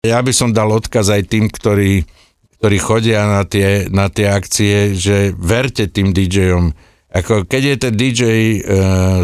[0.00, 2.08] Ja by som dal odkaz aj tým, ktorí,
[2.56, 6.72] ktorí chodia na tie, na tie akcie, že verte tým DJom.
[7.12, 8.58] Ako keď je ten DJ e,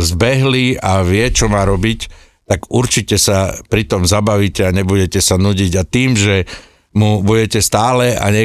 [0.05, 2.13] zbehlý a vie, čo má robiť,
[2.45, 5.73] tak určite sa pri tom zabavíte a nebudete sa nudiť.
[5.81, 6.45] A tým, že
[6.93, 8.45] mu budete stále a ne,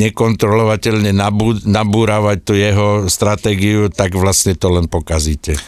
[0.00, 5.60] nekontrolovateľne nabú, nabúravať tú jeho stratégiu, tak vlastne to len pokazíte.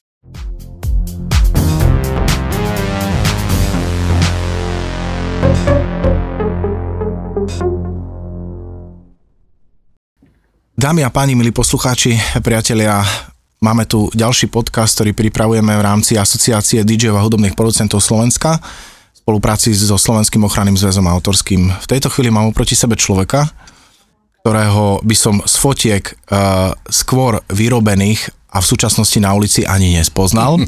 [10.79, 13.03] Dámy a páni, milí poslucháči, priatelia,
[13.59, 19.17] máme tu ďalší podcast, ktorý pripravujeme v rámci Asociácie DJ a hudobných producentov Slovenska v
[19.19, 21.67] spolupráci so Slovenským ochranným zväzom autorským.
[21.83, 23.51] V tejto chvíli mám oproti sebe človeka,
[24.47, 30.63] ktorého by som z fotiek uh, skôr vyrobených a v súčasnosti na ulici ani nespoznal,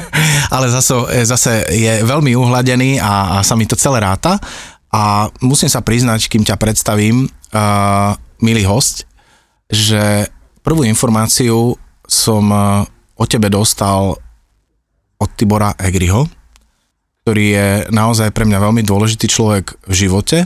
[0.54, 0.94] ale zase,
[1.26, 4.38] zase je veľmi uhladený a, a sa mi to celé ráta
[4.94, 9.10] a musím sa priznať, kým ťa predstavím, uh, milý host,
[9.70, 10.30] že
[10.62, 11.74] prvú informáciu
[12.06, 12.58] som e,
[13.18, 14.14] o tebe dostal
[15.16, 16.28] od Tibora Egriho,
[17.26, 20.38] ktorý je naozaj pre mňa veľmi dôležitý človek v živote.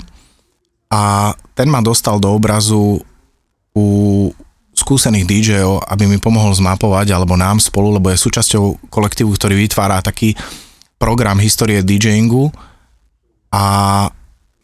[0.91, 3.03] A ten ma dostal do obrazu
[3.77, 3.87] u
[4.75, 10.01] skúsených DJov, aby mi pomohol zmapovať, alebo nám spolu, lebo je súčasťou kolektívu, ktorý vytvára
[10.01, 10.33] taký
[10.97, 12.49] program histórie DJingu
[13.53, 13.65] a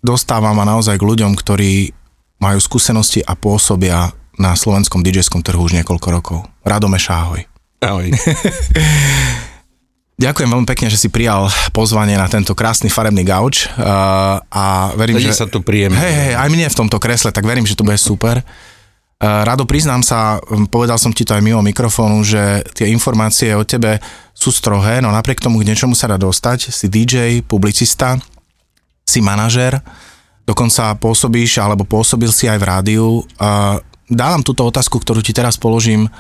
[0.01, 1.91] dostáva ma naozaj k ľuďom, ktorí
[2.39, 6.39] majú skúsenosti a pôsobia na slovenskom DJ-skom trhu už niekoľko rokov.
[6.65, 7.45] Radome Šáhoj.
[7.81, 8.09] Ahoj.
[10.17, 15.21] Ďakujem veľmi pekne, že si prijal pozvanie na tento krásny farebný gauč uh, a verím,
[15.21, 15.45] Sedí že...
[15.45, 16.01] sa tu príjemne.
[16.01, 18.41] Hej, hej, aj mne v tomto kresle, tak verím, že to bude super.
[19.21, 20.41] Uh, Rado, priznám sa,
[20.73, 24.01] povedal som ti to aj mimo mikrofónu, že tie informácie o tebe
[24.33, 26.73] sú strohé, no napriek tomu k niečomu sa dá dostať.
[26.73, 28.17] Si DJ, publicista,
[29.05, 29.85] si manažer,
[30.49, 33.07] dokonca pôsobíš, alebo pôsobil si aj v rádiu.
[33.37, 36.11] Uh, dávam túto otázku, ktorú ti teraz položím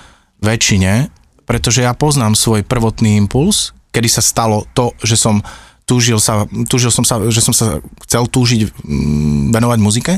[0.42, 1.10] väčšine,
[1.46, 5.40] pretože ja poznám svoj prvotný impuls, kedy sa stalo to, že som
[5.86, 10.14] túžil, sa, túžil som sa, že som sa chcel túžiť mm, venovať muzike.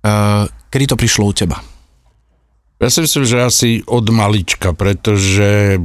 [0.00, 1.62] Uh, kedy to prišlo u teba?
[2.80, 5.76] Ja si myslím, že asi od malička, pretože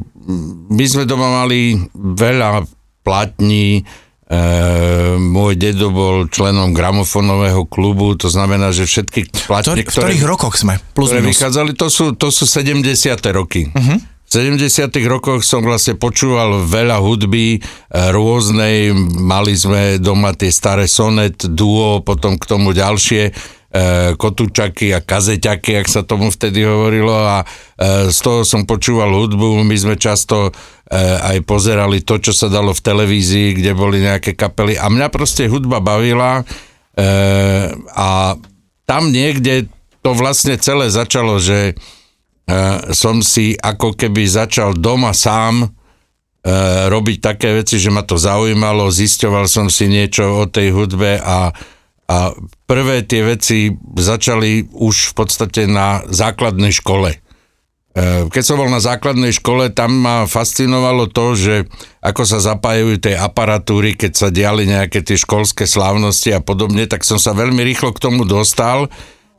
[0.71, 2.65] my sme doma mali veľa
[3.03, 3.83] platní,
[4.25, 4.41] E,
[5.21, 10.17] môj dedo bol členom gramofonového klubu, to znamená, že všetky platne, Ktor- ktoré...
[10.17, 10.81] V ktorých rokoch sme?
[10.97, 11.37] Plus ktoré minus.
[11.37, 12.81] vychádzali, to sú, to sú 70.
[13.29, 13.69] roky.
[13.69, 13.97] Uh-huh.
[14.25, 14.89] V 70.
[15.05, 17.59] rokoch som vlastne počúval veľa hudby e,
[18.09, 23.29] rôznej, mali sme doma tie staré sonet, duo, potom k tomu ďalšie
[24.15, 29.67] kotúčaky a kazeťaky, ak sa tomu vtedy hovorilo a e, z toho som počúval hudbu,
[29.67, 30.51] my sme často e,
[31.19, 34.79] aj pozerali to, čo sa dalo v televízii, kde boli nejaké kapely.
[34.79, 36.47] A mňa proste hudba bavila
[37.91, 38.39] a
[38.87, 39.67] tam niekde
[39.99, 41.75] to vlastne celé začalo, že
[42.95, 45.75] som si ako keby začal doma sám
[46.87, 51.51] robiť také veci, že ma to zaujímalo, zisťoval som si niečo o tej hudbe a
[52.05, 52.37] a
[52.69, 57.17] prvé tie veci začali už v podstate na základnej škole.
[57.95, 61.55] E, keď som bol na základnej škole, tam ma fascinovalo to, že
[62.05, 67.01] ako sa zapájajú tej aparatúry, keď sa diali nejaké tie školské slávnosti a podobne, tak
[67.01, 68.91] som sa veľmi rýchlo k tomu dostal.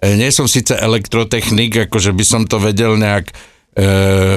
[0.03, 3.35] E, nie som síce elektrotechnik, akože by som to vedel nejak e,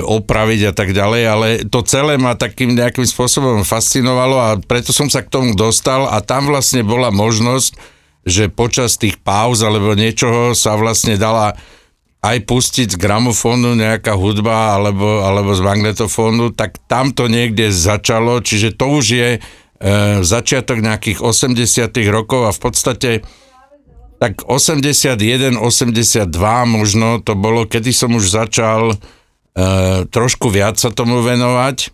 [0.06, 5.09] opraviť a tak ďalej, ale to celé ma takým nejakým spôsobom fascinovalo a preto som
[5.09, 7.97] sa k tomu dostal a tam vlastne bola možnosť,
[8.29, 11.57] že počas tých pauz alebo niečoho sa vlastne dala
[12.19, 18.44] aj pustiť z gramofónu nejaká hudba alebo, alebo z magnetofónu, tak tam to niekde začalo,
[18.44, 19.40] čiže to už je e,
[20.19, 23.12] začiatok nejakých 80 rokov a v podstate
[24.19, 26.28] tak 81, 82
[26.67, 28.96] možno to bolo, kedy som už začal e,
[30.11, 31.88] trošku viac sa tomu venovať.
[31.88, 31.90] E,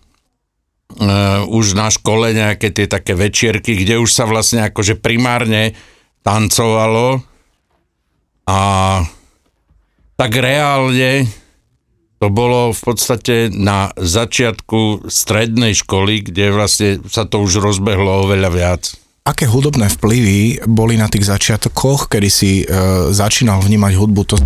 [1.46, 5.78] už na škole nejaké tie také večierky, kde už sa vlastne akože primárne
[6.26, 7.22] tancovalo
[8.50, 8.60] a
[10.18, 11.30] tak reálne
[12.16, 18.50] to bolo v podstate na začiatku strednej školy, kde vlastne sa to už rozbehlo oveľa
[18.50, 18.82] viac.
[19.26, 22.64] Aké hudobné vplyvy boli na tých začiatkoch, kedy si e,
[23.10, 24.22] začínal vnímať hudbu?
[24.32, 24.38] To,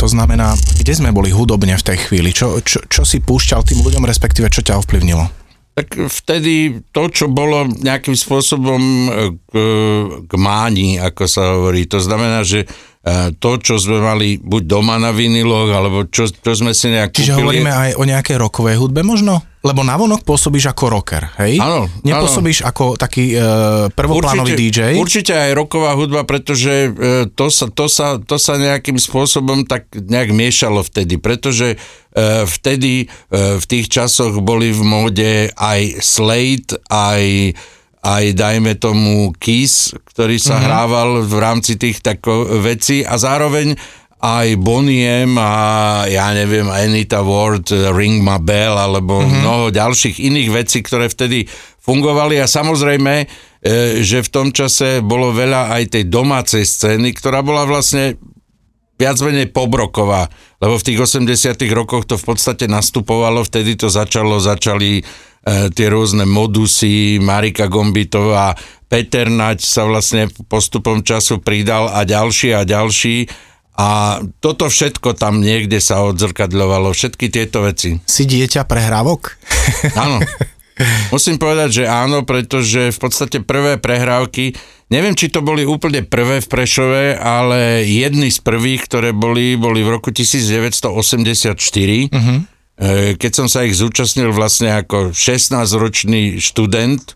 [0.00, 2.32] to znamená, kde sme boli hudobne v tej chvíli?
[2.32, 5.43] Čo, čo, čo si púšťal tým ľuďom, respektíve čo ťa ovplyvnilo?
[5.74, 8.82] Tak vtedy to, čo bolo nejakým spôsobom
[9.50, 9.52] k,
[10.22, 12.70] k máni, ako sa hovorí, to znamená, že
[13.36, 17.36] to, čo sme mali buď doma na viniloch, alebo čo, čo sme si nejak Čiže
[17.36, 17.60] kúpili.
[17.60, 19.44] hovoríme aj o nejakej rokovej hudbe možno?
[19.64, 21.56] Lebo navonok pôsobíš ako rocker, hej?
[21.56, 24.80] Áno, Nepôsobíš ako taký e, prvoplánový určite, DJ?
[25.00, 29.88] Určite aj roková hudba, pretože e, to, sa, to, sa, to sa nejakým spôsobom tak
[29.88, 31.80] nejak miešalo vtedy, pretože
[32.12, 37.56] e, vtedy e, v tých časoch boli v móde aj Slate, aj
[38.04, 40.66] aj dajme tomu Kiss, ktorý sa mm-hmm.
[40.68, 43.72] hrával v rámci tých tako vecí a zároveň
[44.24, 45.52] aj Boniem a
[46.08, 49.40] ja neviem, Anita Ward, Ring My Bell alebo mm-hmm.
[49.40, 51.48] mnoho ďalších iných vecí, ktoré vtedy
[51.84, 53.26] fungovali a samozrejme, e,
[54.00, 58.16] že v tom čase bolo veľa aj tej domácej scény, ktorá bola vlastne
[58.96, 60.30] viac menej pobroková,
[60.62, 65.02] lebo v tých 80 rokoch to v podstate nastupovalo, vtedy to začalo, začali
[65.44, 68.56] tie rôzne modusy, Marika Gombitová,
[68.88, 73.28] Peter Nať sa vlastne postupom času pridal a ďalší a ďalší.
[73.74, 77.98] A toto všetko tam niekde sa odzrkadľovalo, všetky tieto veci.
[78.06, 79.34] Si dieťa prehrávok?
[80.02, 80.22] Áno.
[81.14, 84.58] Musím povedať, že áno, pretože v podstate prvé prehrávky,
[84.90, 89.86] neviem, či to boli úplne prvé v Prešove, ale jedny z prvých, ktoré boli, boli
[89.86, 90.90] v roku 1984.
[91.54, 92.53] Uh-huh E,
[93.14, 97.14] keď som sa ich zúčastnil vlastne ako 16-ročný študent,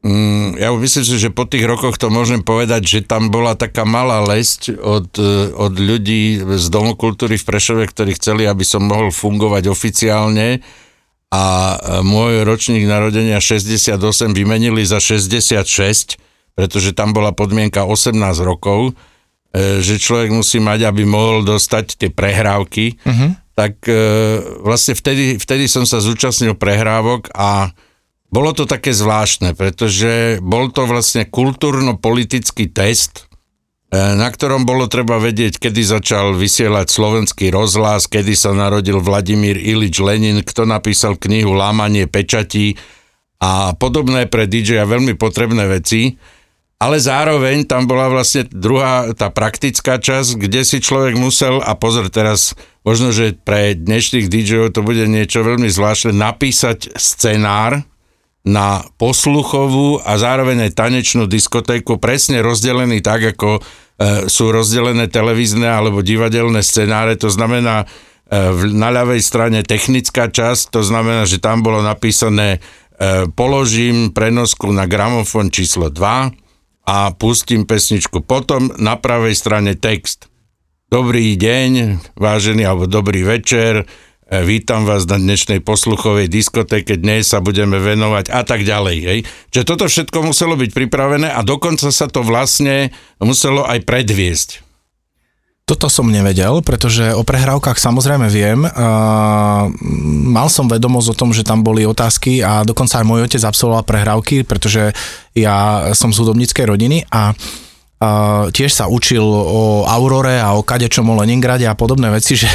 [0.00, 3.84] mm, ja myslím si, že po tých rokoch to môžem povedať, že tam bola taká
[3.84, 8.88] malá lesť od, e, od ľudí z Domu kultúry v Prešove, ktorí chceli, aby som
[8.88, 10.64] mohol fungovať oficiálne
[11.28, 14.00] a e, môj ročník narodenia 68
[14.32, 16.16] vymenili za 66,
[16.56, 18.96] pretože tam bola podmienka 18 rokov,
[19.52, 22.96] že človek musí mať, aby mohol dostať tie prehrávky.
[23.04, 23.96] Uh-huh tak e,
[24.64, 27.72] vlastne vtedy, vtedy som sa zúčastnil prehrávok a
[28.32, 33.28] bolo to také zvláštne, pretože bol to vlastne kultúrno-politický test,
[33.92, 39.60] e, na ktorom bolo treba vedieť, kedy začal vysielať slovenský rozhlas, kedy sa narodil Vladimír
[39.60, 42.80] Ilič Lenin, kto napísal knihu Lámanie pečatí
[43.42, 46.16] a podobné pre DJ veľmi potrebné veci
[46.82, 52.10] ale zároveň tam bola vlastne druhá, tá praktická časť, kde si človek musel, a pozor
[52.10, 57.86] teraz, možno, že pre dnešných DJov to bude niečo veľmi zvláštne, napísať scenár
[58.42, 65.70] na posluchovú a zároveň aj tanečnú diskotéku, presne rozdelený tak, ako e, sú rozdelené televízne
[65.70, 67.86] alebo divadelné scenáre, to znamená,
[68.26, 68.34] e,
[68.74, 74.90] na ľavej strane technická časť, to znamená, že tam bolo napísané e, položím prenosku na
[74.90, 76.42] gramofón číslo 2,
[76.82, 78.26] a pustím pesničku.
[78.26, 80.26] Potom na pravej strane text.
[80.92, 83.88] Dobrý deň, vážený, alebo dobrý večer,
[84.28, 88.96] e, vítam vás na dnešnej posluchovej diskotéke, dnes sa budeme venovať a tak ďalej.
[89.00, 89.18] Hej.
[89.48, 92.92] Čiže toto všetko muselo byť pripravené a dokonca sa to vlastne
[93.24, 94.71] muselo aj predviesť.
[95.72, 98.68] Toto som nevedel, pretože o prehrávkach samozrejme viem.
[100.28, 103.80] mal som vedomosť o tom, že tam boli otázky a dokonca aj môj otec absolvoval
[103.88, 104.92] prehrávky, pretože
[105.32, 107.32] ja som z hudobníckej rodiny a
[108.50, 112.48] tiež sa učil o Aurore a o kadečom o Leningrade a podobné veci, že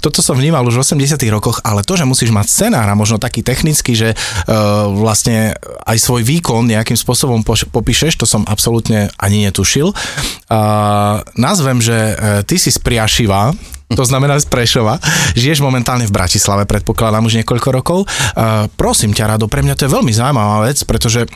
[0.00, 3.20] toto som vnímal už v 80 rokoch, ale to, že musíš mať scenár a možno
[3.20, 5.52] taký technický, že uh, vlastne
[5.84, 9.92] aj svoj výkon nejakým spôsobom poš- popíšeš, to som absolútne ani netušil.
[9.92, 12.16] Uh, nazvem, že uh,
[12.46, 13.52] ty si z Priašiva,
[13.92, 14.98] to znamená z Prešova.
[15.38, 17.98] Žiješ momentálne v Bratislave, predpokladám už niekoľko rokov.
[18.34, 21.28] Uh, prosím ťa, Rado, pre mňa to je veľmi zaujímavá vec, pretože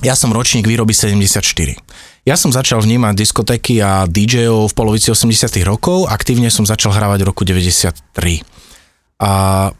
[0.00, 1.42] ja som ročník výroby 74.
[2.22, 7.18] Ja som začal vnímať diskotéky a DJov v polovici 80 rokov, aktívne som začal hravať
[7.18, 7.98] v roku 93.
[9.18, 9.30] A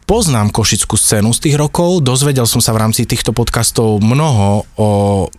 [0.03, 4.89] poznám košickú scénu z tých rokov, dozvedel som sa v rámci týchto podcastov mnoho o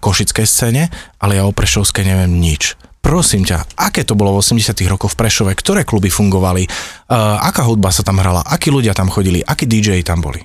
[0.00, 0.88] košickej scéne,
[1.20, 2.72] ale ja o Prešovskej neviem nič.
[3.04, 7.68] Prosím ťa, aké to bolo v 80 rokoch v Prešove, ktoré kluby fungovali, uh, aká
[7.68, 10.40] hudba sa tam hrala, akí ľudia tam chodili, akí DJ tam boli?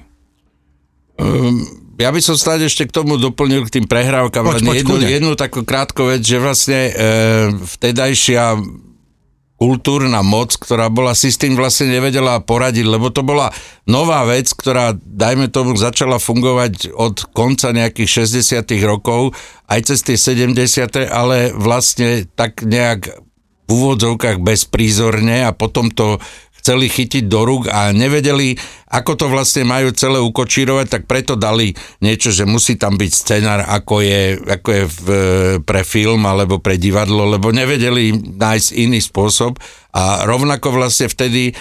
[1.15, 4.95] Um, ja by som stále ešte k tomu doplnil k tým prehrávkam poď, poď, jednu,
[5.03, 6.91] jednu takú krátku vec, že vlastne e,
[7.59, 8.55] vtedajšia
[9.59, 13.51] kultúrna moc, ktorá bola si s tým vlastne nevedela poradiť, lebo to bola
[13.83, 19.35] nová vec, ktorá, dajme tomu, začala fungovať od konca nejakých 60 rokov,
[19.67, 23.11] aj cez tie 70 ale vlastne tak nejak
[23.67, 26.17] v úvodzovkách bezprízorne a potom to
[26.59, 28.59] chceli chytiť do rúk a nevedeli,
[28.91, 31.71] ako to vlastne majú celé ukočírovať, tak preto dali
[32.03, 35.05] niečo, že musí tam byť scenár, ako je, ako je v,
[35.63, 39.57] pre film alebo pre divadlo, lebo nevedeli nájsť iný spôsob.
[39.89, 41.53] A rovnako vlastne vtedy e,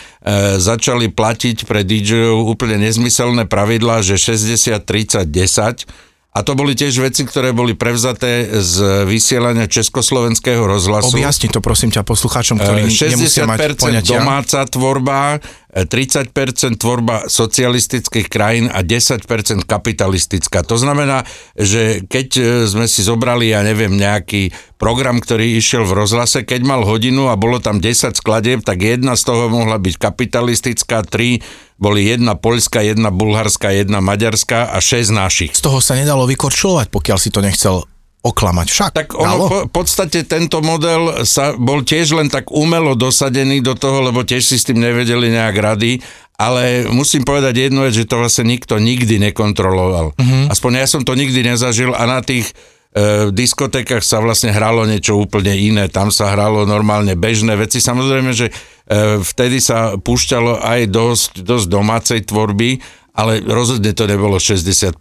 [0.60, 6.07] začali platiť pre DJov úplne nezmyselné pravidlá, že 60, 30, 10
[6.38, 11.18] a to boli tiež veci, ktoré boli prevzaté z vysielania Československého rozhlasu.
[11.18, 14.22] Objasni to prosím ťa poslucháčom, ktorí 60% nemusia mať poňatia.
[14.22, 15.42] domáca tvorba,
[15.84, 16.32] 30%
[16.80, 19.22] tvorba socialistických krajín a 10%
[19.68, 20.64] kapitalistická.
[20.64, 26.06] To znamená, že keď e, sme si zobrali, ja neviem, nejaký program, ktorý išiel v
[26.06, 29.94] rozhlase, keď mal hodinu a bolo tam 10 skladieb, tak jedna z toho mohla byť
[30.00, 31.44] kapitalistická, tri
[31.78, 35.52] boli jedna poľská, jedna bulharská, jedna maďarská a šesť našich.
[35.54, 37.86] Z toho sa nedalo vykorčulovať, pokiaľ si to nechcel
[38.28, 38.90] oklamať však.
[38.92, 43.72] Tak ono po, v podstate tento model sa bol tiež len tak umelo dosadený do
[43.72, 46.02] toho, lebo tiež si s tým nevedeli nejak rady,
[46.38, 50.14] ale musím povedať jednu vec, že to vlastne nikto nikdy nekontroloval.
[50.14, 50.44] Uh-huh.
[50.46, 52.54] Aspoň ja som to nikdy nezažil a na tých
[52.94, 55.90] e, diskotékach sa vlastne hralo niečo úplne iné.
[55.90, 57.82] Tam sa hralo normálne bežné veci.
[57.82, 62.78] Samozrejme, že e, vtedy sa púšťalo aj dosť, dosť domácej tvorby,
[63.18, 64.94] ale rozhodne to nebolo 60%.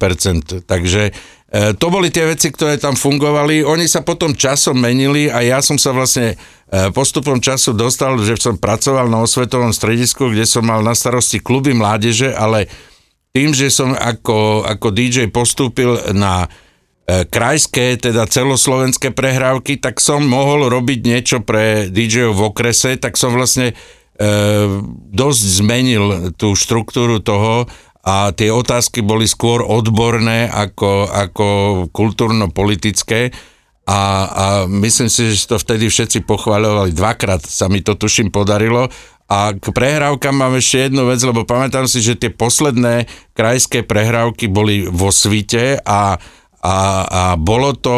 [0.66, 1.14] Takže
[1.48, 3.64] to boli tie veci, ktoré tam fungovali.
[3.64, 8.36] Oni sa potom časom menili a ja som sa vlastne e, postupom času dostal, že
[8.36, 12.68] som pracoval na osvetovom stredisku, kde som mal na starosti kluby mládeže, ale
[13.32, 16.52] tým, že som ako, ako DJ postúpil na
[17.08, 23.16] e, krajské, teda celoslovenské prehrávky, tak som mohol robiť niečo pre DJ v okrese, tak
[23.16, 23.76] som vlastne e,
[25.16, 27.72] dosť zmenil tú štruktúru toho,
[28.08, 31.48] a tie otázky boli skôr odborné ako, ako
[31.92, 33.36] kultúrno-politické
[33.84, 34.00] a,
[34.32, 36.96] a myslím si, že to vtedy všetci pochváľovali.
[36.96, 38.88] Dvakrát sa mi to tuším podarilo
[39.28, 44.48] a k prehrávkam mám ešte jednu vec, lebo pamätám si, že tie posledné krajské prehrávky
[44.48, 46.16] boli vo svite a,
[46.64, 47.96] a, a bolo to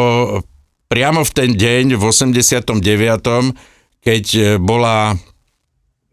[0.90, 2.82] priamo v ten deň v 89.,
[4.02, 5.14] keď bola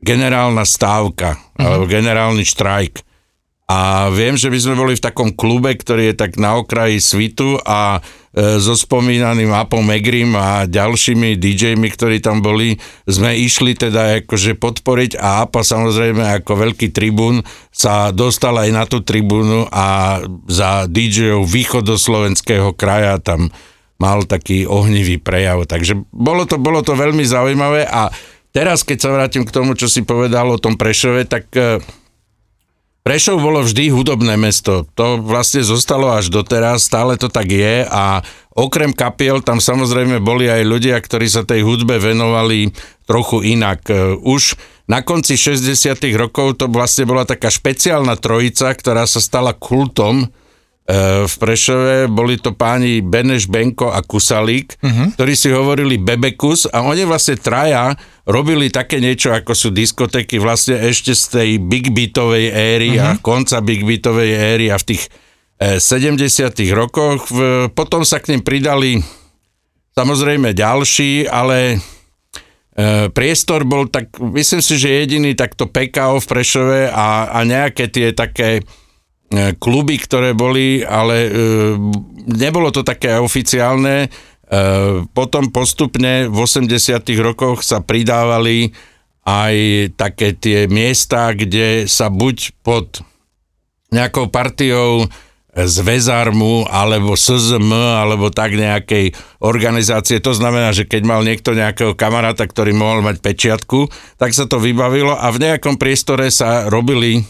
[0.05, 1.65] generálna stávka, mm-hmm.
[1.65, 3.01] alebo generálny štrajk.
[3.67, 7.59] A viem, že by sme boli v takom klube, ktorý je tak na okraji svitu
[7.67, 14.23] a e, so spomínaným Apom Megrim a ďalšími DJmi, ktorí tam boli, sme išli teda
[14.23, 20.23] akože podporiť a Apa samozrejme ako veľký tribún sa dostal aj na tú tribúnu a
[20.47, 23.51] za DJov východoslovenského kraja tam
[23.99, 25.67] mal taký ohnivý prejav.
[25.67, 28.15] Takže bolo to, bolo to veľmi zaujímavé a
[28.55, 31.83] teraz, keď sa vrátim k tomu, čo si povedal o tom Prešove, tak e,
[33.07, 34.83] Prešov bolo vždy hudobné mesto.
[34.99, 38.19] To vlastne zostalo až doteraz, stále to tak je a
[38.51, 42.75] okrem kapiel tam samozrejme boli aj ľudia, ktorí sa tej hudbe venovali
[43.07, 43.87] trochu inak.
[43.87, 44.59] E, už
[44.91, 50.27] na konci 60 rokov to vlastne bola taká špeciálna trojica, ktorá sa stala kultom
[51.27, 55.19] v Prešove boli to páni Beneš, Benko a Kusalík, uh-huh.
[55.19, 57.91] ktorí si hovorili Bebekus a oni vlastne traja
[58.23, 63.03] robili také niečo, ako sú diskotéky vlastne ešte z tej big beatovej éry uh-huh.
[63.03, 63.19] a mhm.
[63.19, 65.11] konca big beatovej éry a v tých
[65.59, 67.27] e, 70 rokoch.
[67.35, 69.03] V, potom sa k nim pridali
[69.91, 71.83] samozrejme ďalší, ale
[72.79, 77.91] e, priestor bol tak, myslím si, že jediný takto PKO v Prešove a, a nejaké
[77.91, 78.63] tie také
[79.59, 81.29] kluby, ktoré boli, ale e,
[82.31, 84.07] nebolo to také oficiálne.
[84.07, 84.09] E,
[85.11, 86.71] potom postupne v 80
[87.19, 88.71] rokoch sa pridávali
[89.27, 89.55] aj
[89.99, 93.03] také tie miesta, kde sa buď pod
[93.91, 95.11] nejakou partiou
[95.57, 100.21] z Vezarmu alebo SZM alebo tak nejakej organizácie.
[100.21, 103.89] To znamená, že keď mal niekto nejakého kamaráta, ktorý mohol mať pečiatku,
[104.21, 107.25] tak sa to vybavilo a v nejakom priestore sa robili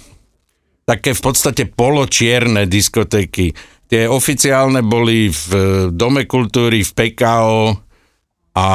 [0.88, 3.52] také v podstate poločierne diskotéky.
[3.92, 5.48] Tie oficiálne boli v
[5.92, 7.76] Dome kultúry, v PKO
[8.56, 8.68] a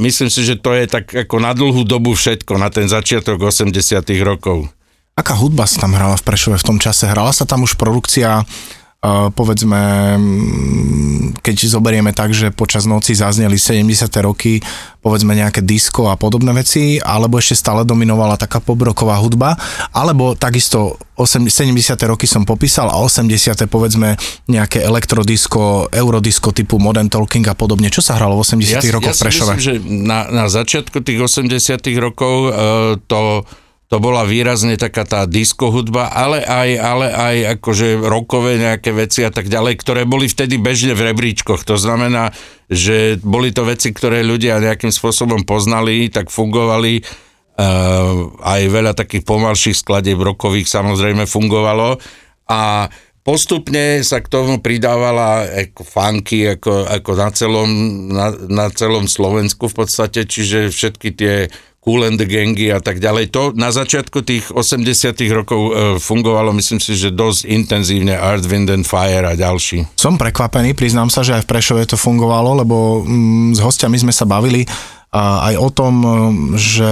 [0.00, 3.76] myslím si, že to je tak ako na dlhú dobu všetko, na ten začiatok 80
[4.24, 4.72] rokov.
[5.14, 7.06] Aká hudba sa tam hrala v Prešove v tom čase?
[7.06, 8.42] Hrala sa tam už produkcia
[9.36, 9.80] povedzme,
[10.16, 14.08] mm, keď zoberieme tak, že počas noci zazneli 70.
[14.24, 14.64] roky,
[15.04, 19.60] povedzme nejaké disko a podobné veci, alebo ešte stále dominovala taká pobroková hudba,
[19.92, 21.68] alebo takisto 70.
[22.08, 23.68] roky som popísal a 80.
[23.68, 24.16] povedzme
[24.48, 27.92] nejaké elektrodisko, eurodisko typu Modern Talking a podobne.
[27.92, 28.80] Čo sa hralo v 80.
[28.80, 29.52] Ja, rokoch ja v Prešove?
[29.52, 31.52] Myslím, že na, na začiatku tých 80.
[32.00, 32.52] rokov uh,
[33.04, 33.44] to
[33.92, 39.22] to bola výrazne taká tá disco hudba, ale aj, ale aj akože rokové nejaké veci
[39.22, 41.68] a tak ďalej, ktoré boli vtedy bežne v rebríčkoch.
[41.68, 42.32] To znamená,
[42.72, 47.04] že boli to veci, ktoré ľudia nejakým spôsobom poznali, tak fungovali.
[47.54, 52.02] Uh, aj veľa takých pomalších skladieb rokových samozrejme fungovalo.
[52.50, 52.90] A
[53.22, 57.70] postupne sa k tomu pridávala ako funky ako, ako na, celom,
[58.10, 61.46] na, na celom Slovensku v podstate, čiže všetky tie
[61.84, 63.28] Cool and the Gangy a tak ďalej.
[63.36, 68.72] To na začiatku tých 80 rokov e, fungovalo, myslím si, že dosť intenzívne Art, Wind
[68.72, 69.84] and Fire a ďalší.
[69.92, 74.16] Som prekvapený, priznám sa, že aj v Prešove to fungovalo, lebo mm, s hostiami sme
[74.16, 74.64] sa bavili
[75.14, 76.08] aj o tom, e,
[76.56, 76.90] že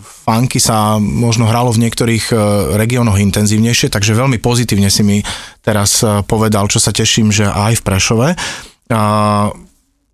[0.00, 2.34] funky sa možno hralo v niektorých e,
[2.78, 5.18] regiónoch intenzívnejšie, takže veľmi pozitívne si mi
[5.58, 8.28] teraz povedal, čo sa teším, že aj v Prešove.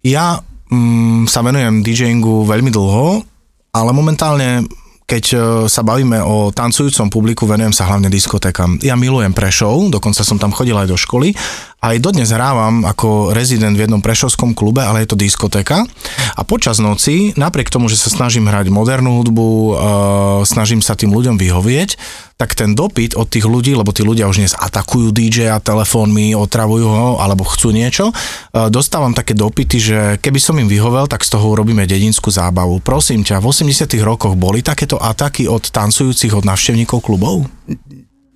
[0.08, 0.26] Ja
[0.72, 3.35] mm, sa venujem DJingu veľmi dlho,
[3.76, 4.64] ale momentálne
[5.06, 5.36] keď e,
[5.70, 8.82] sa bavíme o tancujúcom publiku, venujem sa hlavne diskotékam.
[8.82, 11.30] Ja milujem Prešov, dokonca som tam chodil aj do školy.
[11.76, 15.84] Aj dodnes hrávam ako rezident v jednom prešovskom klube, ale je to diskotéka.
[16.34, 19.70] A počas noci, napriek tomu, že sa snažím hrať modernú hudbu, uh,
[20.48, 21.90] snažím sa tým ľuďom vyhovieť,
[22.36, 26.36] tak ten dopyt od tých ľudí, lebo tí ľudia už dnes atakujú DJ a telefónmi,
[26.36, 31.24] otravujú ho alebo chcú niečo, e, dostávam také dopity, že keby som im vyhovel, tak
[31.24, 32.84] z toho urobíme dedinskú zábavu.
[32.84, 37.48] Prosím ťa, v 80 rokoch boli takéto ataky od tancujúcich, od návštevníkov klubov?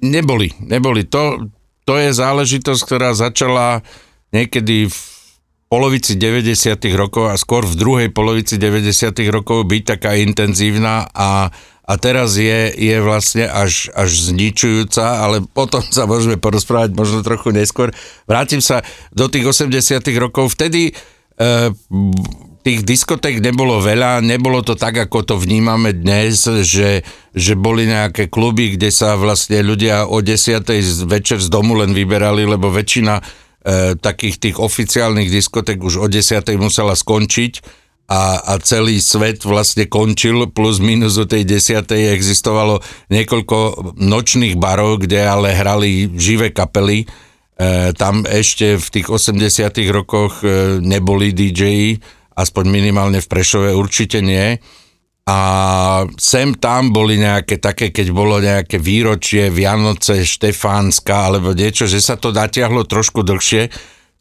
[0.01, 1.05] Neboli, neboli.
[1.13, 1.37] To,
[1.91, 3.83] to je záležitosť, ktorá začala
[4.31, 4.99] niekedy v
[5.67, 6.79] polovici 90.
[6.95, 9.11] rokov a skôr v druhej polovici 90.
[9.35, 11.51] rokov byť taká intenzívna a
[11.91, 17.51] a teraz je, je vlastne až, až zničujúca, ale potom sa môžeme porozprávať možno trochu
[17.51, 17.91] neskôr.
[18.31, 21.75] Vrátim sa do tých 80 rokov, vtedy e,
[22.61, 27.01] tých diskotek nebolo veľa, nebolo to tak, ako to vnímame dnes, že,
[27.33, 30.61] že boli nejaké kluby, kde sa vlastne ľudia o 10.
[31.09, 33.23] večer z domu len vyberali, lebo väčšina e,
[33.97, 36.45] takých tých oficiálnych diskotek už o 10.
[36.61, 43.57] musela skončiť a, a celý svet vlastne končil, plus minus o tej desiatej existovalo niekoľko
[43.97, 47.07] nočných barov, kde ale hrali živé kapely.
[47.07, 51.97] E, tam ešte v tých 80 rokoch e, neboli DJ,
[52.41, 54.57] aspoň minimálne v Prešove určite nie.
[55.31, 55.39] A
[56.19, 62.19] sem tam boli nejaké také, keď bolo nejaké výročie, Vianoce, Štefánska alebo niečo, že sa
[62.19, 63.71] to natiahlo trošku dlhšie.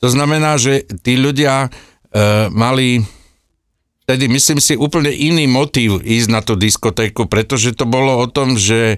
[0.04, 1.70] To znamená, že tí ľudia e,
[2.54, 3.02] mali
[4.10, 8.58] vtedy myslím si úplne iný motív ísť na tú diskotéku, pretože to bolo o tom,
[8.58, 8.98] že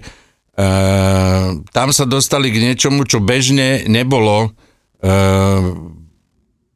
[1.68, 4.50] tam sa dostali k niečomu, čo bežne nebolo e,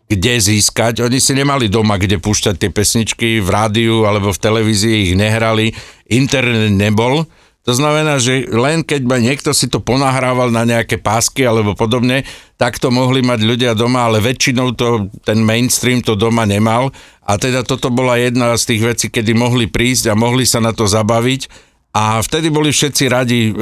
[0.06, 1.02] kde získať.
[1.02, 5.75] Oni si nemali doma, kde púšťať tie pesničky v rádiu alebo v televízii ich nehrali.
[6.06, 7.26] Internet nebol.
[7.66, 12.23] To znamená, že len keď ma niekto si to ponahrával na nejaké pásky alebo podobne,
[12.54, 16.95] tak to mohli mať ľudia doma, ale väčšinou to, ten mainstream to doma nemal.
[17.26, 20.71] A teda toto bola jedna z tých vecí, kedy mohli prísť a mohli sa na
[20.71, 21.50] to zabaviť.
[21.90, 23.50] A vtedy boli všetci radi.
[23.50, 23.52] E,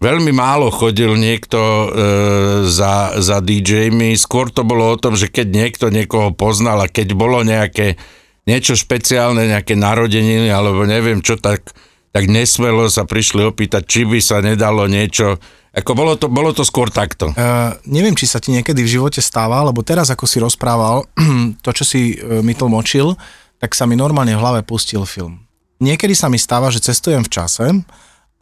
[0.00, 1.86] veľmi málo chodil niekto e,
[2.68, 4.16] za, za DJmi.
[4.16, 7.96] Skôr to bolo o tom, že keď niekto niekoho poznal a keď bolo nejaké
[8.46, 11.74] niečo špeciálne, nejaké narodeniny alebo neviem čo, tak
[12.16, 15.36] tak nesmelo sa prišli opýtať, či by sa nedalo niečo,
[15.76, 17.28] ako bolo to, bolo to skôr takto.
[17.36, 21.04] Uh, neviem, či sa ti niekedy v živote stáva, lebo teraz ako si rozprával,
[21.64, 23.12] to, čo si uh, mi tlmočil,
[23.60, 25.44] tak sa mi normálne v hlave pustil film.
[25.84, 27.84] Niekedy sa mi stáva, že cestujem v čase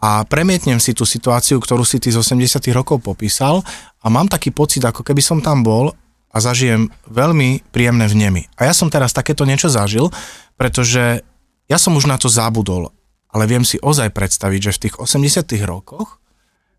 [0.04, 3.64] a premietnem si tú situáciu, ktorú si ty z 80 rokov popísal
[4.04, 5.96] a mám taký pocit, ako keby som tam bol
[6.28, 8.52] a zažijem veľmi príjemné vnemy.
[8.60, 10.12] A ja som teraz takéto niečo zažil,
[10.60, 11.24] pretože
[11.72, 12.92] ja som už na to zabudol
[13.34, 16.22] ale viem si ozaj predstaviť, že v tých 80 rokoch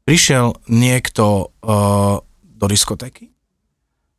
[0.08, 3.36] prišiel niekto uh, do diskotéky,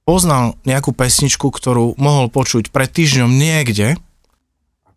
[0.04, 3.96] poznal nejakú pesničku, ktorú mohol počuť pred týždňom niekde,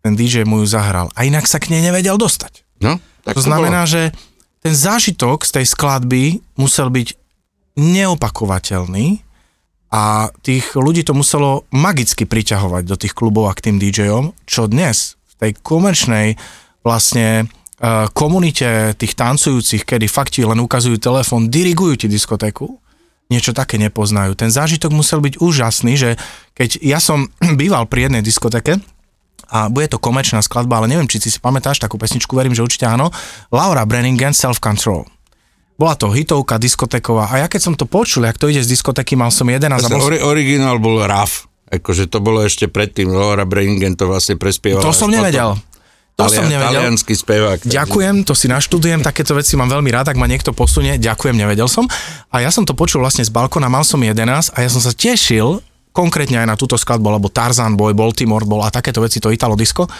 [0.04, 2.68] ten DJ mu ju zahral a inak sa k nej nevedel dostať.
[2.84, 3.92] No, tak to, to znamená, bolo.
[3.92, 4.02] že
[4.60, 6.24] ten zážitok z tej skladby
[6.60, 7.16] musel byť
[7.80, 9.24] neopakovateľný
[9.90, 14.70] a tých ľudí to muselo magicky priťahovať do tých klubov a k tým DJom, čo
[14.70, 16.38] dnes v tej komerčnej
[16.86, 22.78] vlastne uh, komunite tých tancujúcich, kedy fakt ti len ukazujú telefón, dirigujú ti diskotéku,
[23.30, 24.38] niečo také nepoznajú.
[24.38, 26.10] Ten zážitok musel byť úžasný, že
[26.54, 27.26] keď ja som
[27.60, 28.78] býval pri jednej diskoteke,
[29.48, 32.60] a bude to komerčná skladba, ale neviem, či si si pamätáš takú pesničku, verím, že
[32.60, 33.08] určite áno,
[33.48, 35.06] Laura Brenningen Self Control.
[35.80, 39.16] Bola to hitovka diskoteková a ja keď som to počul, ak to ide z diskoteky,
[39.16, 40.12] mal som 11 a bol...
[40.12, 44.84] Ori- originál bol RAF, akože to bolo ešte predtým, Laura Brenningen to vlastne prespievala.
[44.84, 45.56] To som nevedel.
[45.56, 45.70] Potom.
[46.20, 46.80] To Talian, som nevedel.
[46.84, 47.58] Talianský spevák.
[47.64, 51.64] Ďakujem, to si naštudujem, takéto veci mám veľmi rád, ak ma niekto posunie, ďakujem, nevedel
[51.64, 51.88] som.
[52.28, 54.92] A ja som to počul vlastne z balkona, mal som 11 a ja som sa
[54.92, 59.34] tešil, konkrétne aj na túto skladbu, lebo Tarzan Boy, Baltimore bol a takéto veci, to
[59.34, 59.90] Italo Disco,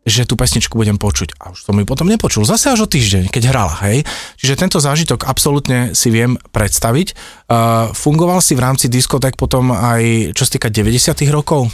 [0.00, 1.36] že tú pesničku budem počuť.
[1.40, 2.48] A už som ju potom nepočul.
[2.48, 4.00] Zase až o týždeň, keď hrala, hej.
[4.40, 7.12] Čiže tento zážitok absolútne si viem predstaviť.
[7.46, 11.68] Uh, fungoval si v rámci diskotek potom aj, čo sa týka 90 rokov?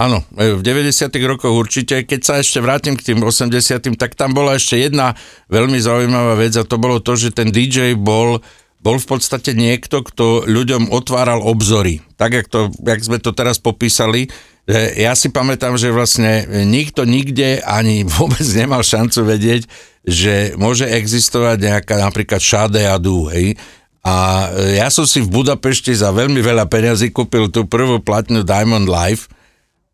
[0.00, 1.12] Áno, e, v 90.
[1.28, 2.08] rokoch určite.
[2.08, 4.00] Keď sa ešte vrátim k tým 80.
[4.00, 5.12] tak tam bola ešte jedna
[5.52, 8.40] veľmi zaujímavá vec a to bolo to, že ten DJ bol
[8.80, 12.00] bol v podstate niekto, kto ľuďom otváral obzory.
[12.16, 14.32] Tak, jak, to, jak sme to teraz popísali,
[14.96, 19.62] ja si pamätám, že vlastne nikto nikde ani vôbec nemal šancu vedieť,
[20.00, 23.60] že môže existovať nejaká napríklad Shade Adu, hej,
[24.00, 24.48] a
[24.80, 29.28] ja som si v Budapešti za veľmi veľa peňazí kúpil tú prvú platňu Diamond Life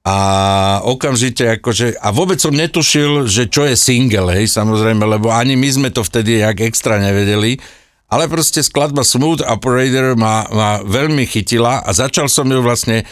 [0.06, 5.58] a okamžite akože, a vôbec som netušil, že čo je single, hej, samozrejme, lebo ani
[5.58, 7.58] my sme to vtedy jak extra nevedeli,
[8.06, 13.04] ale proste skladba Smooth Operator ma, ma veľmi chytila a začal som ju vlastne e,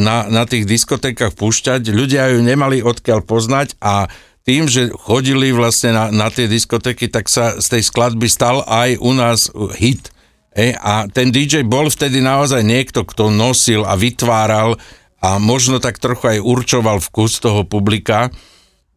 [0.00, 1.92] na, na tých diskotékach púšťať.
[1.92, 4.08] Ľudia ju nemali odkiaľ poznať a
[4.44, 8.96] tým, že chodili vlastne na, na tie diskotéky, tak sa z tej skladby stal aj
[9.00, 10.08] u nás hit.
[10.56, 14.80] E, a ten DJ bol vtedy naozaj niekto, kto nosil a vytváral
[15.20, 18.32] a možno tak trochu aj určoval vkus toho publika.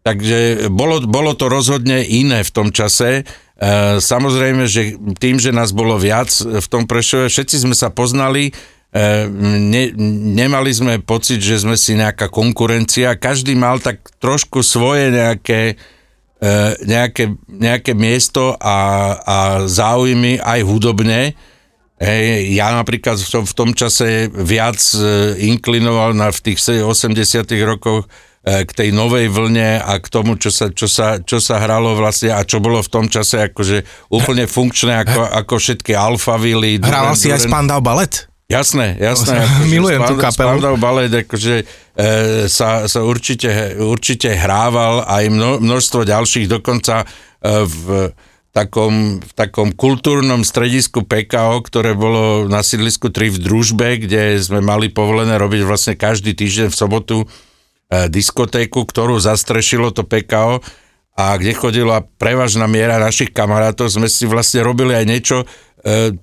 [0.07, 3.27] Takže bolo, bolo to rozhodne iné v tom čase.
[3.57, 8.53] E, samozrejme, že tým, že nás bolo viac v tom Prešove, všetci sme sa poznali,
[8.93, 9.89] e, ne,
[10.37, 15.73] nemali sme pocit, že sme si nejaká konkurencia, každý mal tak trošku svoje nejaké,
[16.37, 16.53] e,
[16.85, 18.79] nejaké, nejaké miesto a,
[19.25, 21.33] a záujmy aj hudobne.
[21.97, 24.77] Hej, ja napríklad som v tom čase viac
[25.41, 28.05] inklinoval na, v tých 80 rokoch
[28.47, 32.31] k tej novej vlne a k tomu, čo sa, čo sa, čo sa hralo vlastne
[32.31, 36.79] a čo bolo v tom čase akože úplne funkčné ako, ako všetky alfavily.
[36.79, 38.31] Hral si aj Spandau Balet?
[38.47, 39.43] Jasné, jasné.
[39.43, 40.55] Akože Milujem tú kapelu.
[40.55, 41.65] Spandau Ballet, akože e,
[42.47, 47.05] sa, sa určite, určite hrával aj mno, množstvo ďalších, dokonca e,
[47.67, 48.15] v
[48.55, 54.63] takom, v takom kultúrnom stredisku PKO, ktoré bolo na sídlisku 3 v družbe, kde sme
[54.63, 57.46] mali povolené robiť vlastne každý týždeň v sobotu E,
[57.87, 60.59] diskotéku, ktorú zastrešilo to PKO
[61.17, 65.37] a kde chodila prevažná miera našich kamarátov, sme si vlastne robili aj niečo,
[65.81, 66.13] e,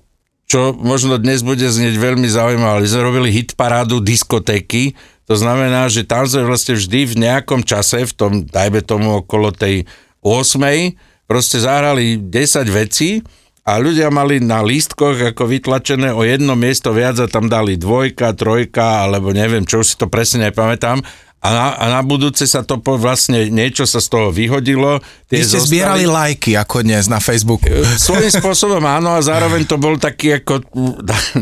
[0.45, 2.85] čo možno dnes bude znieť veľmi zaujímavé.
[2.87, 8.05] Sme robili hit parádu diskotéky, to znamená, že tam sme vlastne vždy v nejakom čase,
[8.05, 9.89] v tom, dajme tomu okolo tej
[10.21, 10.93] 8.
[11.25, 13.25] proste zahrali 10 vecí
[13.65, 18.37] a ľudia mali na lístkoch ako vytlačené o jedno miesto viac a tam dali dvojka,
[18.37, 21.01] trojka, alebo neviem, čo už si to presne nepamätám
[21.45, 24.97] a na, a na budúce sa to po, vlastne niečo sa z toho vyhodilo.
[25.29, 27.69] Tie Vy ste zostali, zbierali lajky ako dnes na Facebooku.
[27.69, 30.65] E, svojím spôsobom áno a zároveň to bol taký ako,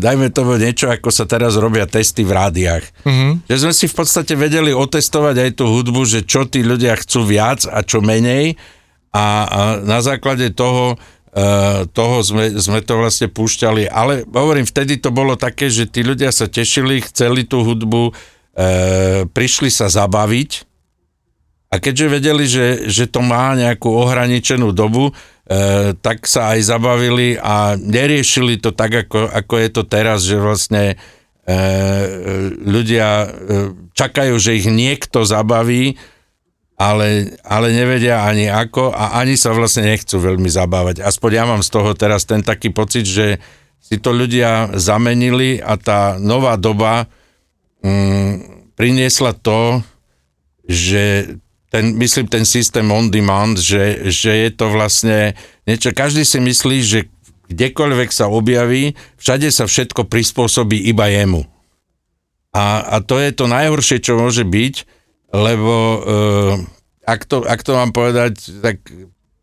[0.03, 2.84] dajme to niečo, ako sa teraz robia testy v rádiách.
[3.08, 3.47] Mm-hmm.
[3.47, 7.23] Že sme si v podstate vedeli otestovať aj tú hudbu, že čo tí ľudia chcú
[7.23, 8.60] viac a čo menej
[9.15, 10.99] a, a na základe toho
[11.34, 16.06] Uh, toho sme, sme to vlastne púšťali, ale hovorím, vtedy to bolo také, že tí
[16.06, 18.12] ľudia sa tešili, chceli tú hudbu, e,
[19.34, 20.74] prišli sa zabaviť
[21.74, 25.13] a keďže vedeli, že, že to má nejakú ohraničenú dobu, e,
[25.98, 30.94] tak sa aj zabavili a neriešili to tak, ako, ako je to teraz, že vlastne
[30.94, 30.96] e,
[32.62, 33.28] ľudia e,
[33.98, 35.98] čakajú, že ich niekto zabaví,
[36.78, 41.02] ale, ale nevedia ani ako a ani sa vlastne nechcú veľmi zabávať.
[41.02, 43.42] Aspoň ja mám z toho teraz ten taký pocit, že
[43.82, 47.10] si to ľudia zamenili a tá nová doba
[47.84, 49.84] mm, priniesla to,
[50.65, 51.36] že
[51.74, 55.34] ten, myslím, ten systém on demand, že, že je to vlastne
[55.65, 57.00] niečo, každý si myslí, že
[57.50, 61.46] kdekoľvek sa objaví, všade sa všetko prispôsobí iba jemu.
[62.54, 64.76] A, a to je to najhoršie, čo môže byť,
[65.34, 66.54] lebo uh,
[67.04, 68.78] ak, to, ak to mám povedať, tak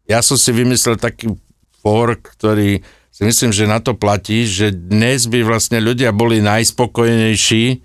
[0.07, 1.35] ja som si vymyslel taký
[1.83, 2.79] for, ktorý
[3.11, 7.83] si myslím, že na to platí, že dnes by vlastne ľudia boli najspokojnejší,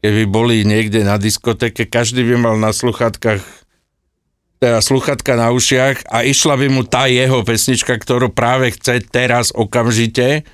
[0.00, 3.66] keby boli niekde na diskotéke, každý by mal na sluchatkách
[4.56, 9.52] teda sluchatka na ušiach a išla by mu tá jeho pesnička, ktorú práve chce teraz
[9.52, 10.48] okamžite.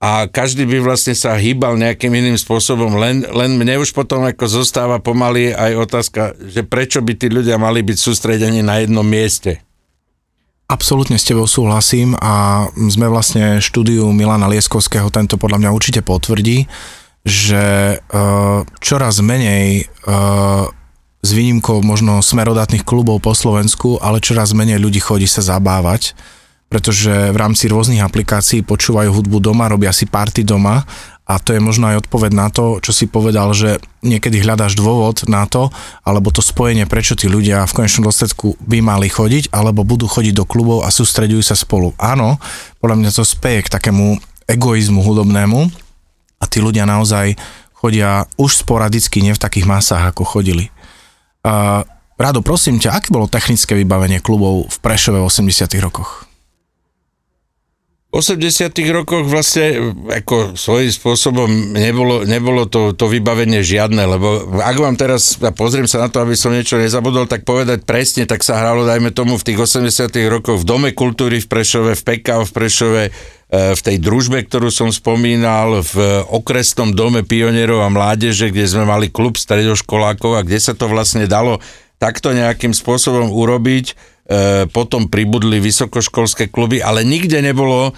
[0.00, 4.48] A každý by vlastne sa hýbal nejakým iným spôsobom, len, len mne už potom ako
[4.48, 9.60] zostáva pomaly aj otázka, že prečo by tí ľudia mali byť sústredení na jednom mieste.
[10.72, 16.64] Absolútne s tebou súhlasím a sme vlastne štúdiu Milana Lieskovského, tento podľa mňa určite potvrdí,
[17.24, 20.68] že uh, čoraz menej uh,
[21.20, 26.16] s výnimkou možno smerodatných klubov po Slovensku, ale čoraz menej ľudí chodí sa zabávať,
[26.72, 30.86] pretože v rámci rôznych aplikácií počúvajú hudbu doma, robia si party doma
[31.28, 35.28] a to je možno aj odpoveď na to, čo si povedal, že niekedy hľadáš dôvod
[35.28, 35.68] na to,
[36.02, 40.34] alebo to spojenie, prečo tí ľudia v konečnom dôsledku by mali chodiť, alebo budú chodiť
[40.34, 41.94] do klubov a sústredujú sa spolu.
[42.00, 42.40] Áno,
[42.82, 44.18] podľa mňa to speje k takému
[44.50, 45.89] egoizmu hudobnému,
[46.40, 47.36] a tí ľudia naozaj
[47.76, 50.72] chodia už sporadicky, nie v takých masách, ako chodili.
[51.44, 51.84] Uh,
[52.20, 56.28] Rado, prosím ťa, aké bolo technické vybavenie klubov v Prešove v 80 rokoch?
[58.10, 64.76] V 80 rokoch vlastne ako svojím spôsobom nebolo, nebolo to, to vybavenie žiadne, lebo ak
[64.76, 68.42] vám teraz, ja pozriem sa na to, aby som niečo nezabudol, tak povedať presne, tak
[68.42, 72.44] sa hralo, dajme tomu, v tých 80 rokoch v Dome kultúry v Prešove, v PK
[72.44, 73.02] v Prešove,
[73.50, 79.10] v tej družbe, ktorú som spomínal, v okresnom dome pionierov a mládeže, kde sme mali
[79.10, 81.58] klub stredoškolákov a kde sa to vlastne dalo
[81.98, 83.98] takto nejakým spôsobom urobiť
[84.30, 87.92] E, potom pribudli vysokoškolské kluby, ale nikde nebolo e,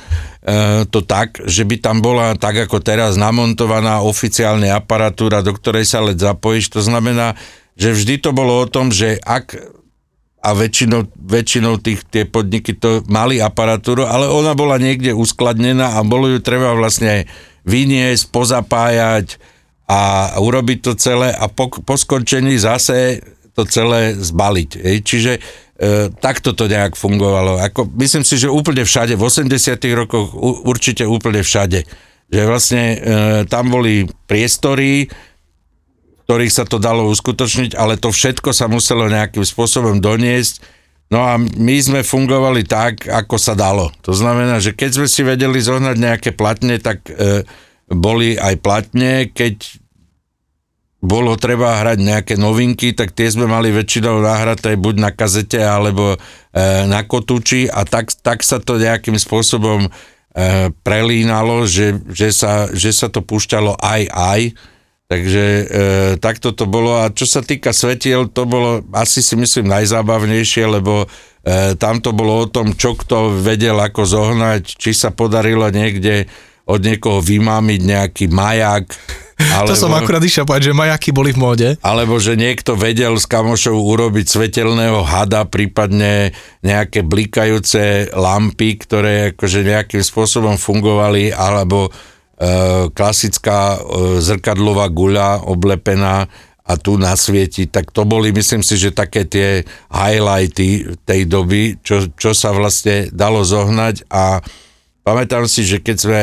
[0.88, 6.00] to tak, že by tam bola tak ako teraz namontovaná oficiálna aparatúra, do ktorej sa
[6.00, 6.72] let zapojíš.
[6.72, 7.36] To znamená,
[7.76, 9.60] že vždy to bolo o tom, že ak
[10.42, 16.02] a väčšinou, väčšinou tých, tie podniky to mali aparatúru, ale ona bola niekde uskladnená a
[16.02, 17.31] bolo ju treba vlastne
[17.62, 19.38] vyniesť, pozapájať
[19.87, 23.22] a urobiť to celé a po, po skončení zase
[23.55, 24.70] to celé zbaliť.
[24.83, 24.96] Ej.
[25.07, 25.33] Čiže
[25.83, 27.59] E, takto to nejak fungovalo.
[27.59, 31.83] Ako, myslím si, že úplne všade, v 80 rokoch u, určite úplne všade.
[32.31, 32.96] Že vlastne e,
[33.50, 35.11] tam boli priestory,
[36.26, 40.62] ktorých sa to dalo uskutočniť, ale to všetko sa muselo nejakým spôsobom doniesť.
[41.12, 43.92] No a my sme fungovali tak, ako sa dalo.
[44.08, 47.44] To znamená, že keď sme si vedeli zohnať nejaké platne, tak e,
[47.92, 49.82] boli aj platne, keď
[51.02, 56.14] bolo treba hrať nejaké novinky, tak tie sme mali väčšinou nahraté buď na kazete alebo
[56.14, 56.18] e,
[56.87, 59.90] na kotúči a tak, tak sa to nejakým spôsobom e,
[60.87, 64.42] prelínalo, že, že, sa, že sa to púšťalo aj aj.
[65.12, 65.64] Takže e,
[66.16, 71.05] takto to bolo a čo sa týka svetiel, to bolo asi si myslím najzábavnejšie, lebo
[71.05, 76.33] e, tam to bolo o tom, čo kto vedel ako zohnať, či sa podarilo niekde
[76.64, 78.88] od niekoho vymámiť nejaký maják,
[79.37, 81.68] alebo, to som akurát išiel povedať, že majaky boli v móde.
[81.85, 86.33] Alebo že niekto vedel s kamošou urobiť svetelného hada, prípadne
[86.64, 91.92] nejaké blikajúce lampy, ktoré akože nejakým spôsobom fungovali, alebo
[92.90, 93.78] klasická e,
[94.18, 96.26] zrkadlová guľa oblepená
[96.62, 102.07] a tu nasvieti, tak to boli, myslím si, že také tie highlighty tej doby, čo,
[102.14, 104.38] čo sa vlastne dalo zohnať a
[105.02, 106.22] pamätám si, že keď sme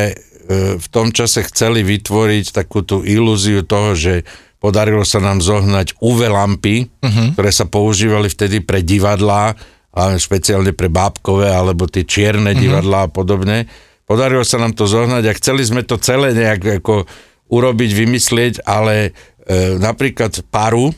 [0.50, 4.26] E, v tom čase chceli vytvoriť takú tú ilúziu toho, že
[4.58, 7.38] podarilo sa nám zohnať UV lampy, uh-huh.
[7.38, 9.54] ktoré sa používali vtedy pre divadlá,
[9.94, 12.62] ale špeciálne pre bábkové alebo tie čierne uh-huh.
[12.66, 13.70] divadlá a podobne.
[14.10, 17.06] Podarilo sa nám to zohnať a chceli sme to celé nejak ako
[17.46, 19.14] urobiť, vymyslieť, ale
[19.46, 20.90] e, napríklad paru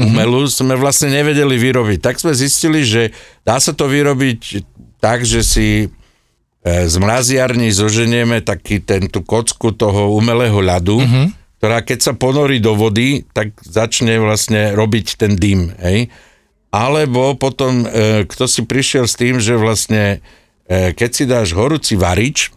[0.00, 0.56] umelú uh-huh.
[0.64, 2.00] sme vlastne nevedeli vyrobiť.
[2.00, 3.12] Tak sme zistili, že
[3.44, 4.64] dá sa to vyrobiť
[5.04, 5.92] tak, že si
[6.64, 11.28] E, z mraziarní zoženieme taký ten, tú kocku toho umelého ľadu, uh-huh.
[11.60, 15.76] ktorá keď sa ponorí do vody, tak začne vlastne robiť ten dym.
[15.76, 16.08] Hej?
[16.72, 20.24] Alebo potom, e, kto si prišiel s tým, že vlastne
[20.68, 22.52] keď si dáš horúci varič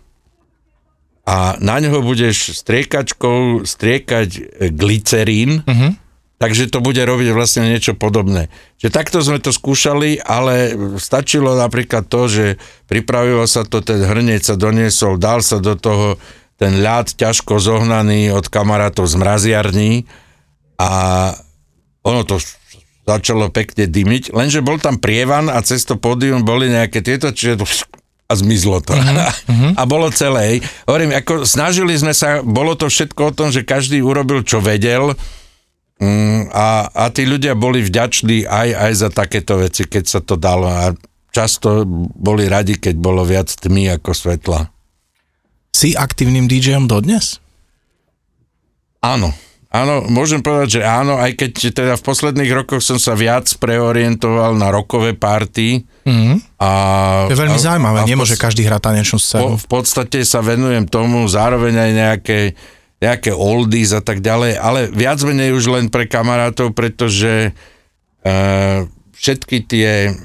[1.28, 4.42] a na ňo budeš striekačkou striekať e,
[4.72, 8.54] glycerín, uh-huh Takže to bude robiť vlastne niečo podobné.
[8.78, 12.46] Že takto sme to skúšali, ale stačilo napríklad to, že
[12.86, 16.22] pripravilo sa to, ten hrniec sa doniesol, dal sa do toho
[16.62, 20.06] ten ľad ťažko zohnaný od kamarátov z mraziarní
[20.78, 20.90] a
[22.06, 22.38] ono to
[23.08, 27.56] začalo pekne dymiť, lenže bol tam prievan a cez to pódium boli nejaké tieto, čiže
[28.28, 28.92] a zmizlo to.
[28.92, 29.72] Uh-huh.
[29.80, 30.60] A bolo celé.
[30.84, 35.16] Hovorím, ako snažili sme sa, bolo to všetko o tom, že každý urobil, čo vedel,
[35.98, 40.38] Mm, a, a tí ľudia boli vďační aj, aj za takéto veci, keď sa to
[40.38, 40.70] dalo.
[40.70, 40.94] A
[41.34, 44.70] často boli radi, keď bolo viac tmy ako svetla.
[45.74, 47.42] Si aktívnym DJom dodnes?
[49.02, 49.34] Áno.
[49.78, 54.58] Áno, môžem povedať, že áno, aj keď teda v posledných rokoch som sa viac preorientoval
[54.58, 55.86] na rokové party.
[56.02, 56.58] Mm-hmm.
[56.58, 56.70] A,
[57.30, 59.44] to je veľmi a, zaujímavé, a nemôže každý hrať tanečnú scénu.
[59.44, 62.46] Po, v podstate sa venujem tomu, zároveň aj nejakej
[62.98, 69.58] nejaké oldies a tak ďalej, ale viac menej už len pre kamarátov, pretože uh, všetky
[69.70, 70.18] tie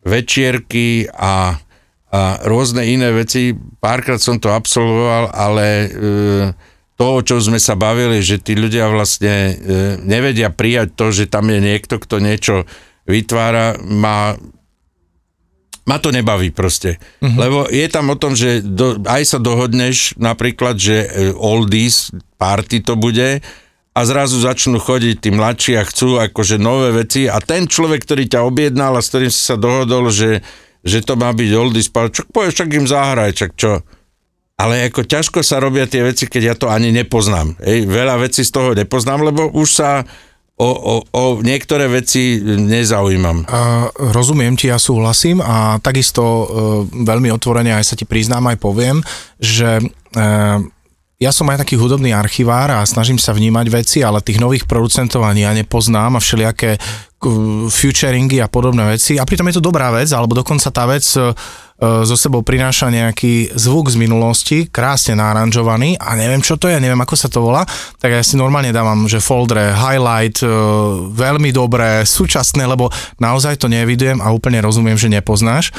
[0.00, 1.60] večierky a,
[2.08, 7.74] a rôzne iné veci, párkrát som to absolvoval, ale uh, to, o čom sme sa
[7.74, 9.54] bavili, že tí ľudia vlastne uh,
[10.02, 12.54] nevedia prijať to, že tam je niekto, kto niečo
[13.04, 14.38] vytvára, má
[15.84, 16.96] ma to nebaví proste.
[17.20, 17.36] Uh-huh.
[17.36, 22.08] Lebo je tam o tom, že do, aj sa dohodneš napríklad, že e, oldies
[22.40, 23.44] party to bude
[23.94, 28.26] a zrazu začnú chodiť tí mladší a chcú akože nové veci a ten človek, ktorý
[28.26, 30.40] ťa objednal a s ktorým si sa dohodol, že,
[30.82, 33.84] že to má byť oldies party, čo povieš, čak im zahraj, čak čo.
[34.54, 37.58] Ale ako ťažko sa robia tie veci, keď ja to ani nepoznám.
[37.58, 40.06] Ej, veľa vecí z toho nepoznám, lebo už sa
[40.54, 43.42] o, o, o niektoré veci nezaujímam.
[43.50, 46.46] Uh, rozumiem ti, ja súhlasím a takisto uh,
[46.86, 49.02] veľmi otvorene aj sa ti priznám, aj poviem,
[49.42, 50.62] že uh,
[51.18, 55.26] ja som aj taký hudobný archivár a snažím sa vnímať veci, ale tých nových producentov
[55.26, 56.78] ani ja nepoznám a všelijaké
[57.70, 59.16] futuringy a podobné veci.
[59.16, 61.06] A pritom je to dobrá vec, alebo dokonca tá vec
[61.80, 66.78] uh, so sebou prináša nejaký zvuk z minulosti, krásne naranžovaný a neviem čo to je,
[66.78, 67.66] neviem ako sa to volá,
[67.98, 73.66] tak ja si normálne dávam, že foldre, highlight, uh, veľmi dobré, súčasné, lebo naozaj to
[73.66, 75.74] nevidujem a úplne rozumiem, že nepoznáš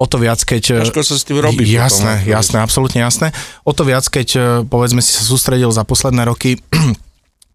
[0.00, 0.80] o to viac, keď...
[0.80, 1.60] Ťažko sa s tým robí.
[1.68, 3.36] Jasné, potom, jasné, absolútne jasné.
[3.68, 6.56] O to viac, keď e, povedzme si sa sústredil za posledné roky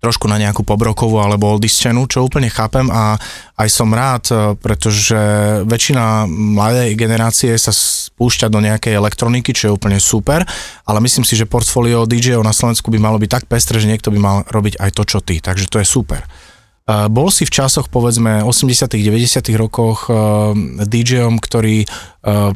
[0.05, 3.17] trošku na nejakú pobrokovú alebo cenu, čo úplne chápem a
[3.57, 5.17] aj som rád, e, pretože
[5.65, 10.45] väčšina mladej generácie sa spúšťa do nejakej elektroniky, čo je úplne super,
[10.85, 14.13] ale myslím si, že portfólio DJ-ov na Slovensku by malo byť tak pestré, že niekto
[14.13, 16.21] by mal robiť aj to, čo ty, takže to je super.
[16.85, 20.05] Bol si v časoch, povedzme, 80 90 rokoch
[20.85, 21.81] DJom, ktorý,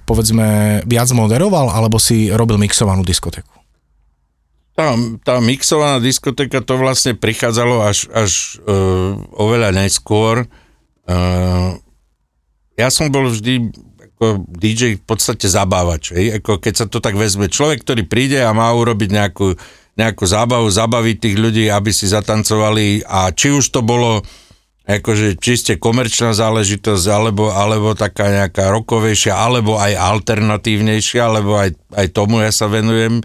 [0.05, 3.58] povedzme, viac moderoval, alebo si robil mixovanú diskotéku?
[4.79, 4.95] Tá,
[5.27, 10.47] tá mixovaná diskotéka, to vlastne prichádzalo až, až uh, oveľa neskôr.
[11.03, 11.75] Uh,
[12.79, 16.15] ja som bol vždy ako DJ v podstate zabávač.
[16.15, 16.39] Hej?
[16.39, 17.51] Ako keď sa to tak vezme.
[17.51, 19.59] Človek, ktorý príde a má urobiť nejakú
[19.99, 24.23] nejakú zábavu, zabaviť tých ľudí, aby si zatancovali a či už to bolo
[24.87, 32.07] akože čiste komerčná záležitosť, alebo, alebo taká nejaká rokovejšia, alebo aj alternatívnejšia, alebo aj, aj
[32.09, 33.23] tomu ja sa venujem, e,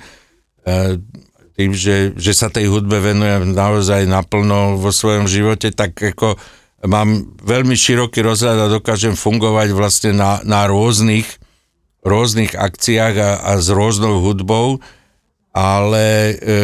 [1.54, 6.34] tým, že, že sa tej hudbe venujem naozaj naplno vo svojom živote, tak ako
[6.84, 11.26] mám veľmi široký rozhľad a dokážem fungovať vlastne na, na rôznych,
[12.02, 14.82] rôznych akciách a, a s rôznou hudbou
[15.54, 16.54] ale e,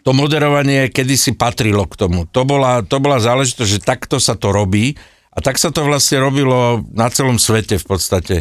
[0.00, 2.24] to moderovanie kedysi patrilo k tomu.
[2.32, 4.96] To bola, to bola záležitosť, že takto sa to robí
[5.36, 8.36] a tak sa to vlastne robilo na celom svete v podstate.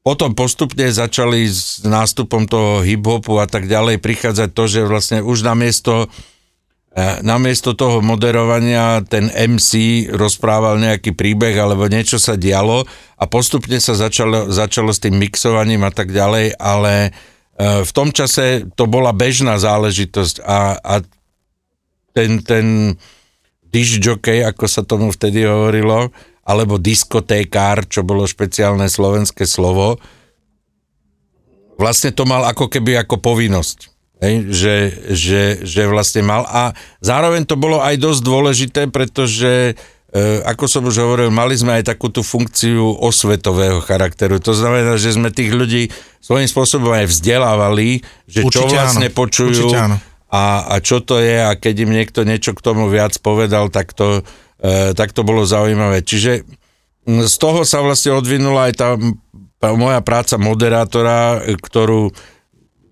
[0.00, 5.44] Potom postupne začali s nástupom toho hip-hopu a tak ďalej prichádzať to, že vlastne už
[5.44, 6.08] namiesto,
[6.96, 12.88] e, namiesto toho moderovania ten MC rozprával nejaký príbeh alebo niečo sa dialo
[13.20, 17.12] a postupne sa začalo, začalo s tým mixovaním a tak ďalej, ale
[17.60, 20.94] E, v tom čase to bola bežná záležitosť a, a
[22.16, 22.96] ten, ten
[23.68, 26.08] dish jockey, ako sa tomu vtedy hovorilo,
[26.50, 30.02] alebo diskotékár, čo bolo špeciálne slovenské slovo,
[31.78, 33.86] vlastne to mal ako keby ako povinnosť.
[34.20, 34.76] Hej, že,
[35.16, 39.78] že, že vlastne mal a zároveň to bolo aj dosť dôležité, pretože
[40.10, 44.42] E, ako som už hovoril, mali sme aj takú tú funkciu osvetového charakteru.
[44.42, 45.86] To znamená, že sme tých ľudí
[46.18, 49.14] svojím spôsobom aj vzdelávali, že Určite čo vlastne áno.
[49.14, 49.70] počujú
[50.30, 53.94] a, a čo to je a keď im niekto niečo k tomu viac povedal, tak
[53.94, 54.26] to,
[54.94, 56.04] tak to bolo zaujímavé.
[56.04, 56.44] Čiže
[57.08, 58.88] z toho sa vlastne odvinula aj tá
[59.72, 62.12] moja práca moderátora, ktorú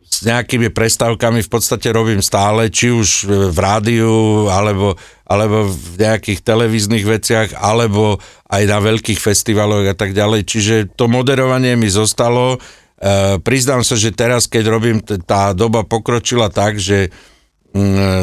[0.09, 4.97] s nejakými prestávkami v podstate robím stále, či už v rádiu, alebo,
[5.29, 8.17] alebo v nejakých televíznych veciach, alebo
[8.49, 10.49] aj na veľkých festivaloch a tak ďalej.
[10.49, 12.57] Čiže to moderovanie mi zostalo.
[12.57, 17.13] E, priznám sa, že teraz, keď robím, tá doba pokročila tak, že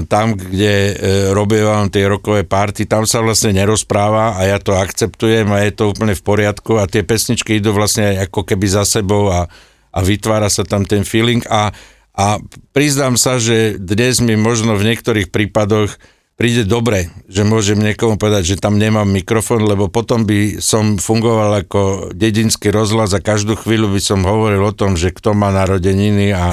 [0.10, 0.94] tam, kde e,
[1.32, 5.94] robievam tie rokové party, tam sa vlastne nerozpráva a ja to akceptujem a je to
[5.94, 9.48] úplne v poriadku a tie pesničky idú vlastne ako keby za sebou a
[9.96, 11.72] a vytvára sa tam ten feeling a,
[12.12, 12.44] a
[12.76, 15.96] priznám sa, že dnes mi možno v niektorých prípadoch
[16.36, 21.64] príde dobre, že môžem niekomu povedať, že tam nemám mikrofón, lebo potom by som fungoval
[21.64, 26.36] ako dedinský rozhlas a každú chvíľu by som hovoril o tom, že kto má narodeniny
[26.36, 26.52] a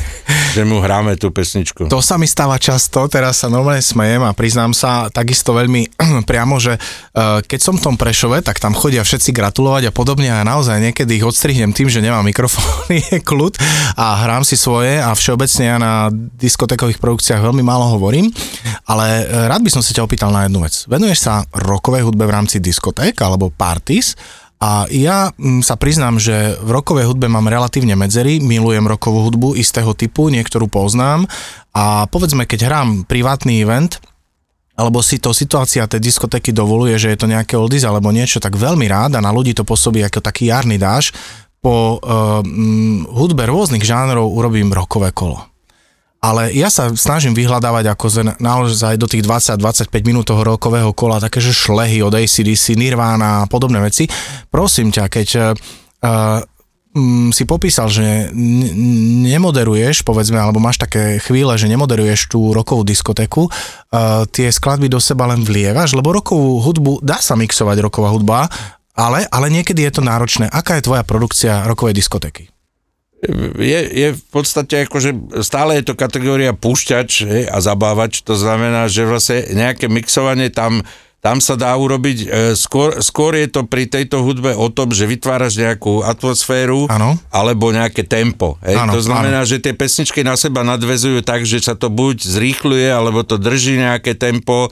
[0.56, 1.88] že mu hráme tú pesničku.
[1.88, 5.88] To sa mi stáva často, teraz sa normálne smejem a priznám sa takisto veľmi
[6.30, 10.28] priamo, že uh, keď som v tom Prešove, tak tam chodia všetci gratulovať a podobne
[10.28, 12.64] a naozaj niekedy ich odstrihnem tým, že nemám mikrofón,
[13.10, 13.56] je kľud
[13.96, 18.28] a hrám si svoje a všeobecne ja na diskotekových produkciách veľmi málo hovorím,
[18.84, 20.84] ale uh, rád by som sa ťa opýtal na jednu vec.
[20.84, 24.12] Venuješ sa rokovej hudbe v rámci diskoték alebo parties
[24.62, 29.58] a ja mm, sa priznám, že v rokovej hudbe mám relatívne medzery, milujem rokovú hudbu
[29.58, 31.26] istého typu, niektorú poznám
[31.74, 33.98] a povedzme, keď hrám privátny event,
[34.78, 38.54] alebo si to situácia tej diskotéky dovoluje, že je to nejaké oldies alebo niečo, tak
[38.54, 41.10] veľmi rád a na ľudí to pôsobí ako taký jarný dáš.
[41.62, 42.42] Po uh,
[43.14, 45.51] hudbe rôznych žánrov urobím rokové kolo
[46.22, 48.06] ale ja sa snažím vyhľadávať ako
[48.38, 53.48] naozaj do tých 20-25 minút toho rokového kola také, že šlehy od ACDC, Nirvana a
[53.50, 54.06] podobné veci.
[54.46, 56.38] Prosím ťa, keď uh,
[57.34, 58.30] si popísal, že
[59.26, 65.02] nemoderuješ, povedzme, alebo máš také chvíle, že nemoderuješ tú rokovú diskotéku, uh, tie skladby do
[65.02, 68.46] seba len vlievaš, lebo rokovú hudbu dá sa mixovať roková hudba,
[68.94, 70.46] ale, ale niekedy je to náročné.
[70.46, 72.52] Aká je tvoja produkcia rokovej diskotéky?
[73.58, 78.90] Je, je v podstate akože stále je to kategória púšťač hej, a zabávač, to znamená,
[78.90, 80.82] že vlastne nejaké mixovanie tam,
[81.22, 82.26] tam sa dá urobiť, e,
[82.58, 87.14] skôr, skôr je to pri tejto hudbe o tom, že vytváraš nejakú atmosféru ano.
[87.30, 88.58] alebo nejaké tempo.
[88.66, 88.74] Hej.
[88.74, 89.48] Ano, to znamená, ano.
[89.48, 93.78] že tie pesničky na seba nadvezujú tak, že sa to buď zrýchluje, alebo to drží
[93.78, 94.66] nejaké tempo,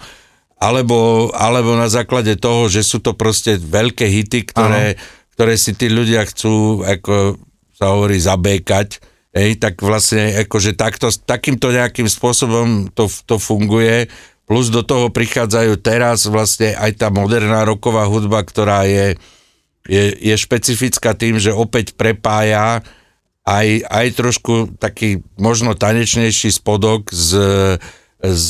[0.58, 4.98] alebo, alebo na základe toho, že sú to proste veľké hity, ktoré,
[5.38, 7.38] ktoré si tí ľudia chcú ako
[7.80, 9.00] sa hovorí zabékať,
[9.32, 14.12] hej, tak vlastne akože takto, takýmto nejakým spôsobom to, to funguje,
[14.44, 19.16] plus do toho prichádzajú teraz vlastne aj tá moderná roková hudba, ktorá je,
[19.88, 22.84] je, je špecifická tým, že opäť prepája
[23.48, 27.32] aj, aj trošku taký možno tanečnejší spodok s,
[28.20, 28.46] s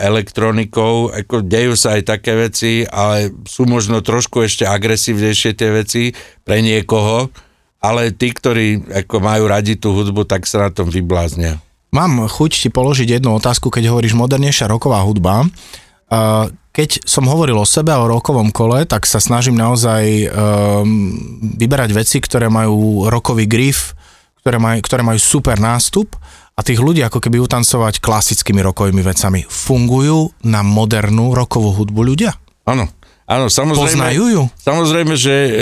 [0.00, 6.02] elektronikou, ako dejú sa aj také veci, ale sú možno trošku ešte agresívnejšie tie veci
[6.46, 7.28] pre niekoho,
[7.80, 11.56] ale tí, ktorí ako majú radi tú hudbu, tak sa na tom vybláznia.
[11.90, 15.48] Mám chuť ti položiť jednu otázku, keď hovoríš modernejšia roková hudba.
[16.70, 21.18] Keď som hovoril o sebe a o rokovom kole, tak sa snažím naozaj um,
[21.58, 23.98] vyberať veci, ktoré majú rokový grif,
[24.38, 26.14] ktoré, maj, ktoré majú super nástup
[26.54, 29.42] a tých ľudí ako keby utancovať klasickými rokovými vecami.
[29.50, 32.38] Fungujú na modernú rokovú hudbu ľudia?
[32.70, 32.86] Áno.
[33.30, 34.10] Áno, samozrejme.
[34.10, 34.42] Poznajú ju?
[34.58, 35.52] Samozrejme, že e,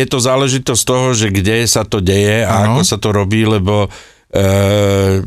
[0.00, 2.80] je to záležitosť toho, že kde sa to deje a ano.
[2.80, 3.92] ako sa to robí, lebo
[4.32, 5.20] e,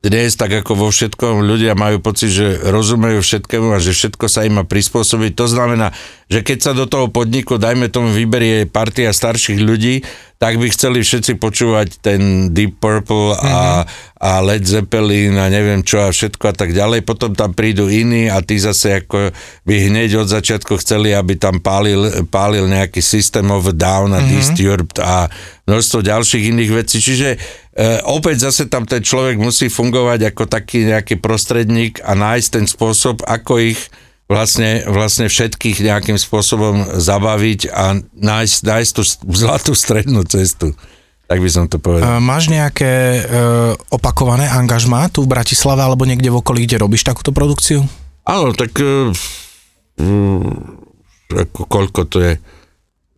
[0.00, 4.48] dnes, tak ako vo všetkom, ľudia majú pocit, že rozumejú všetkému a že všetko sa
[4.48, 5.36] im má prispôsobiť.
[5.36, 5.92] To znamená,
[6.32, 10.00] že keď sa do toho podniku, dajme tomu, vyberie partia starších ľudí,
[10.40, 14.24] tak by chceli všetci počúvať ten Deep Purple a, mm-hmm.
[14.24, 17.04] a Led Zeppelin a neviem čo a všetko a tak ďalej.
[17.04, 19.36] Potom tam prídu iní a tí zase ako
[19.68, 24.32] by hneď od začiatku chceli, aby tam pálil, pálil nejaký System of Down a mm-hmm.
[24.32, 25.28] Disturbed a
[25.68, 27.04] množstvo ďalších iných vecí.
[27.04, 27.36] Čiže
[28.04, 33.24] opäť zase tam ten človek musí fungovať ako taký nejaký prostredník a nájsť ten spôsob,
[33.24, 33.80] ako ich
[34.30, 39.02] vlastne, vlastne všetkých nejakým spôsobom zabaviť a nájsť, nájsť tú
[39.34, 40.76] zlatú strednú cestu.
[41.30, 42.18] Tak by som to povedal.
[42.18, 43.22] Máš nejaké e,
[43.94, 47.86] opakované angažmá tu v Bratislave alebo niekde v okolí, kde robíš takúto produkciu?
[48.26, 49.14] Áno, tak e,
[51.30, 52.32] ako koľko to je?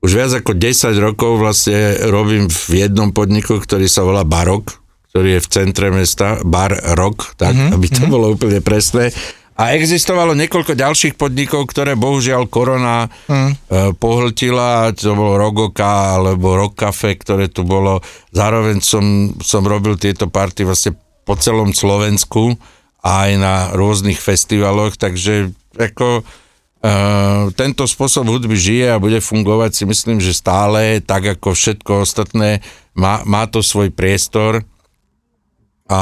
[0.02, 4.82] Už viac ako 10 rokov vlastne robím v jednom podniku, ktorý sa volá Barok,
[5.14, 7.74] ktorý je v centre mesta, Bar Rock, tak, mm-hmm.
[7.74, 8.12] aby to mm-hmm.
[8.12, 9.14] bolo úplne presné
[9.52, 13.94] a existovalo niekoľko ďalších podnikov, ktoré bohužiaľ korona mm.
[14.00, 18.00] pohltila, to bolo Rogoka alebo Rock Cafe, ktoré tu bolo.
[18.32, 20.96] Zároveň som, som robil tieto party vlastne
[21.28, 22.56] po celom Slovensku
[23.04, 26.24] aj na rôznych festivaloch, takže ako
[26.82, 32.02] Uh, tento spôsob hudby žije a bude fungovať si myslím, že stále, tak ako všetko
[32.02, 32.58] ostatné,
[32.98, 34.66] má, má to svoj priestor
[35.86, 36.00] a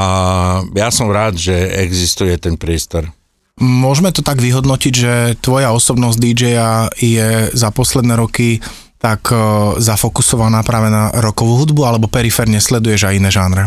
[0.73, 1.53] ja som rád, že
[1.85, 3.13] existuje ten priestor.
[3.61, 8.57] Môžeme to tak vyhodnotiť, že tvoja osobnosť DJ-a je za posledné roky
[9.01, 9.35] tak e,
[9.81, 13.63] zafokusovaná práve na rokovú hudbu, alebo periférne sleduješ aj iné žánre?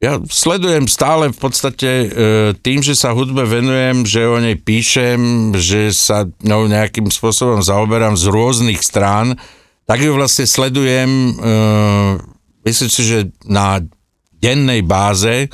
[0.00, 2.08] Ja sledujem stále v podstate e,
[2.56, 8.16] tým, že sa hudbe venujem, že o nej píšem, že sa no, nejakým spôsobom zaoberám
[8.16, 9.36] z rôznych strán,
[9.84, 11.52] tak ju vlastne sledujem, e,
[12.64, 13.84] myslím si, že na
[14.40, 15.52] dennej báze,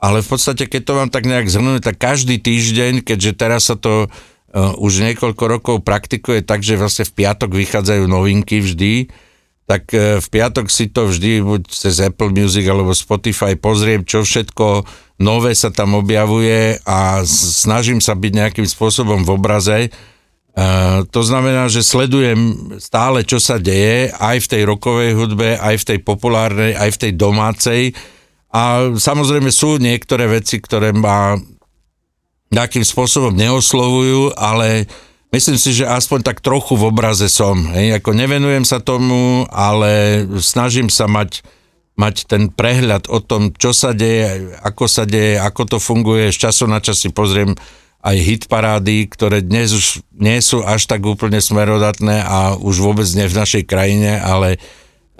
[0.00, 3.78] ale v podstate, keď to mám tak nejak zhrnúť, tak každý týždeň, keďže teraz sa
[3.78, 9.06] to uh, už niekoľko rokov praktikuje tak, že vlastne v piatok vychádzajú novinky vždy,
[9.72, 14.20] tak uh, v piatok si to vždy buď cez Apple Music alebo Spotify pozriem, čo
[14.20, 14.84] všetko
[15.24, 19.78] nové sa tam objavuje a snažím sa byť nejakým spôsobom v obraze.
[20.52, 25.80] Uh, to znamená, že sledujem stále, čo sa deje, aj v tej rokovej hudbe, aj
[25.80, 27.82] v tej populárnej, aj v tej domácej,
[28.52, 31.40] a samozrejme sú niektoré veci, ktoré ma
[32.52, 34.84] nejakým spôsobom neoslovujú, ale
[35.32, 37.58] myslím si, že aspoň tak trochu v obraze som.
[37.74, 37.98] Hej.
[37.98, 41.42] Ako nevenujem sa tomu, ale snažím sa mať,
[41.98, 46.30] mať ten prehľad o tom, čo sa deje, ako sa deje, ako to funguje.
[46.30, 47.56] Z času na čas si pozriem
[48.02, 53.06] aj hit parády, ktoré dnes už nie sú až tak úplne smerodatné a už vôbec
[53.14, 54.58] nie v našej krajine, ale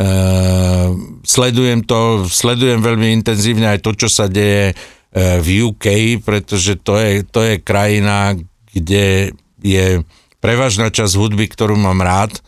[0.02, 6.80] Ehm, sledujem to, sledujem veľmi intenzívne aj to, čo sa deje uh, v UK, pretože
[6.80, 8.34] to je, to je krajina,
[8.72, 10.02] kde je
[10.42, 12.42] prevažná časť hudby, ktorú mám rád uh,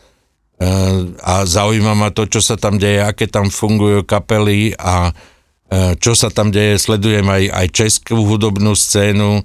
[1.23, 5.11] a zaujíma ma to, čo sa tam deje, aké tam fungujú kapely a
[5.67, 9.43] e, čo sa tam deje, sledujem aj, aj českú hudobnú scénu, e,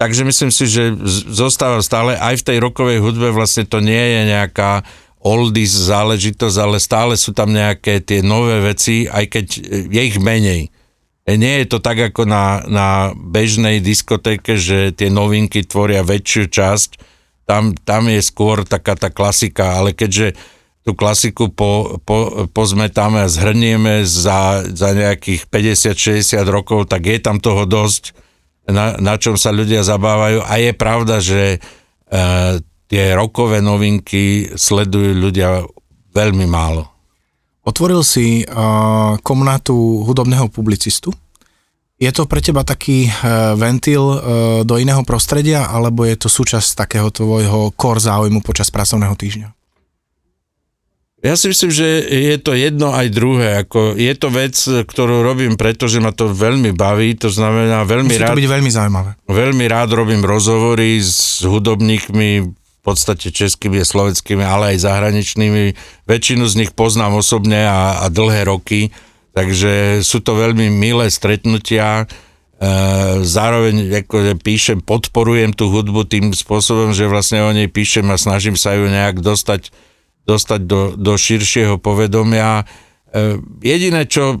[0.00, 0.94] takže myslím si, že
[1.28, 4.86] zostávam stále aj v tej rokovej hudbe, vlastne to nie je nejaká
[5.26, 9.46] oldies záležitosť, ale stále sú tam nejaké tie nové veci, aj keď
[9.90, 10.70] je ich menej.
[11.26, 16.90] Nie je to tak ako na, na bežnej diskotéke, že tie novinky tvoria väčšiu časť,
[17.50, 20.38] tam, tam je skôr taká tá klasika, ale keďže
[20.86, 27.42] tú klasiku po, po, pozmetáme a zhrnieme za, za nejakých 50-60 rokov, tak je tam
[27.42, 28.14] toho dosť,
[28.70, 31.58] na, na čom sa ľudia zabávajú a je pravda, že e,
[32.86, 35.66] tie rokové novinky sledujú ľudia
[36.14, 36.95] veľmi málo.
[37.66, 41.10] Otvoril si uh, komnatu hudobného publicistu.
[41.98, 44.18] Je to pre teba taký uh, ventil uh,
[44.62, 49.48] do iného prostredia, alebo je to súčasť takého tvojho core záujmu počas pracovného týždňa?
[51.26, 53.66] Ja si myslím, že je to jedno aj druhé.
[53.66, 58.14] Ako je to vec, ktorú robím preto, že ma to veľmi baví, to znamená veľmi
[58.14, 58.30] Musí rád...
[58.30, 59.10] to byť veľmi zaujímavé.
[59.26, 62.46] Veľmi rád robím rozhovory s hudobníkmi,
[62.86, 65.74] podstate českými slovenskými, ale aj zahraničnými.
[66.06, 68.94] Väčšinu z nich poznám osobne a, a dlhé roky,
[69.34, 72.06] takže sú to veľmi milé stretnutia.
[72.06, 72.66] E,
[73.26, 78.54] zároveň akože píšem, podporujem tú hudbu tým spôsobom, že vlastne o nej píšem a snažím
[78.54, 79.74] sa ju nejak dostať,
[80.22, 82.62] dostať do, do širšieho povedomia.
[83.10, 84.38] E, jediné, čo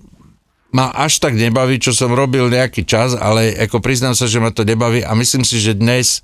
[0.70, 4.54] ma až tak nebaví, čo som robil nejaký čas, ale ako priznám sa, že ma
[4.54, 6.22] to nebaví a myslím si, že dnes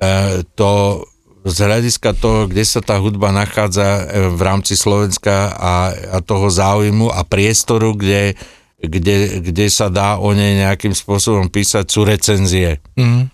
[0.00, 1.02] e, to
[1.42, 6.46] z hľadiska toho, kde sa tá hudba nachádza e, v rámci Slovenska a, a toho
[6.46, 8.38] záujmu a priestoru, kde,
[8.78, 12.78] kde, kde sa dá o nej nejakým spôsobom písať, sú recenzie.
[12.94, 13.26] Mm.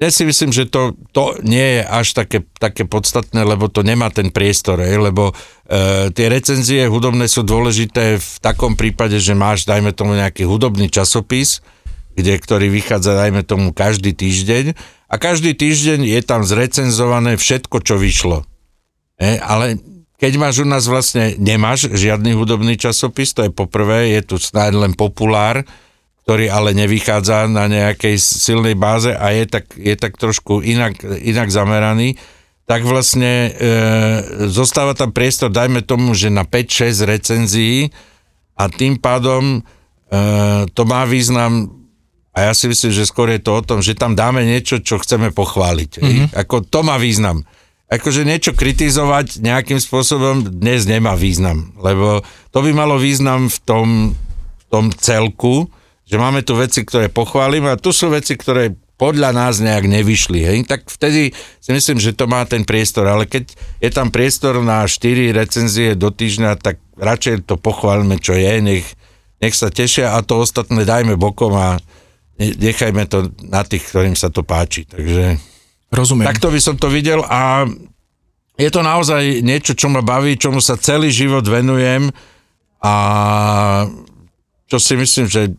[0.00, 4.08] Ja si myslím, že to, to nie je až také, také podstatné, lebo to nemá
[4.08, 5.32] ten priestor, ej, lebo
[5.68, 10.88] e, tie recenzie hudobné sú dôležité v takom prípade, že máš, dajme tomu, nejaký hudobný
[10.88, 11.60] časopis,
[12.16, 14.72] kde, ktorý vychádza, dajme tomu, každý týždeň
[15.10, 18.46] a každý týždeň je tam zrecenzované všetko, čo vyšlo.
[19.18, 19.82] E, ale
[20.22, 24.86] keď máš u nás vlastne, nemáš žiadny hudobný časopis, to je poprvé, je tu snáď
[24.86, 25.66] len populár,
[26.22, 31.50] ktorý ale nevychádza na nejakej silnej báze a je tak, je tak trošku inak, inak
[31.50, 32.14] zameraný,
[32.70, 33.76] tak vlastne e,
[34.46, 37.90] zostáva tam priestor, dajme tomu, že na 5-6 recenzií
[38.54, 39.60] a tým pádom e,
[40.70, 41.79] to má význam
[42.30, 45.02] a ja si myslím, že skôr je to o tom, že tam dáme niečo, čo
[45.02, 45.90] chceme pochváliť.
[45.98, 46.26] Mm-hmm.
[46.38, 47.42] Ako to má význam.
[47.90, 52.22] Akože niečo kritizovať nejakým spôsobom dnes nemá význam, lebo
[52.54, 53.88] to by malo význam v tom,
[54.54, 55.66] v tom celku,
[56.06, 60.40] že máme tu veci, ktoré pochválime a tu sú veci, ktoré podľa nás nejak nevyšli,
[60.44, 60.58] hej?
[60.68, 64.86] tak vtedy si myslím, že to má ten priestor, ale keď je tam priestor na
[64.86, 68.86] 4 recenzie do týždňa, tak radšej to pochválme, čo je, nech,
[69.40, 71.80] nech sa tešia a to ostatné dajme bokom a
[72.40, 74.88] nechajme to na tých, ktorým sa to páči.
[74.88, 75.36] Takže
[75.92, 76.26] Rozumiem.
[76.26, 77.68] takto by som to videl a
[78.60, 82.12] je to naozaj niečo, čo ma baví, čomu sa celý život venujem
[82.80, 82.94] a
[84.68, 85.52] čo si myslím, že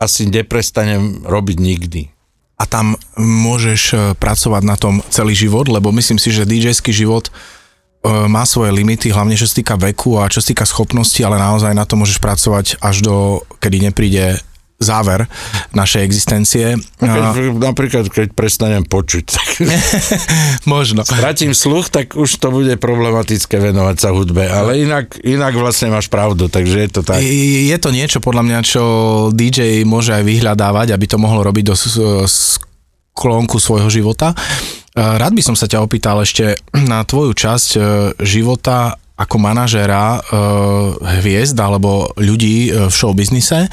[0.00, 2.02] asi neprestanem robiť nikdy.
[2.60, 7.28] A tam môžeš e, pracovať na tom celý život, lebo myslím si, že DJský život
[7.28, 7.32] e,
[8.28, 11.72] má svoje limity, hlavne čo sa týka veku a čo sa týka schopnosti, ale naozaj
[11.72, 13.16] na to môžeš pracovať až do,
[13.64, 14.40] kedy nepríde
[14.80, 15.28] záver
[15.76, 16.80] našej existencie.
[16.96, 19.48] Keď, napríklad, keď prestanem počuť, tak
[20.72, 21.04] možno.
[21.04, 26.08] Stratím sluch, tak už to bude problematické venovať sa hudbe, ale inak, inak vlastne máš
[26.08, 27.20] pravdu, takže je to tak.
[27.20, 28.82] Je to niečo podľa mňa, čo
[29.36, 34.32] DJ môže aj vyhľadávať, aby to mohol robiť do sklonku svojho života.
[34.96, 37.80] Rád by som sa ťa opýtal ešte na tvoju časť e,
[38.26, 40.20] života ako manažéra e,
[41.22, 43.70] hviezd alebo ľudí e, v showbiznise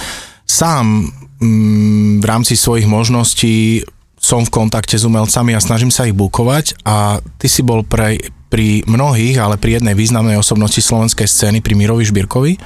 [0.47, 1.11] sám
[1.43, 3.83] mm, v rámci svojich možností
[4.17, 8.17] som v kontakte s umelcami a snažím sa ich bukovať a ty si bol pre,
[8.49, 12.57] pri mnohých, ale pri jednej významnej osobnosti slovenskej scény, pri Mirovi Žbírkovi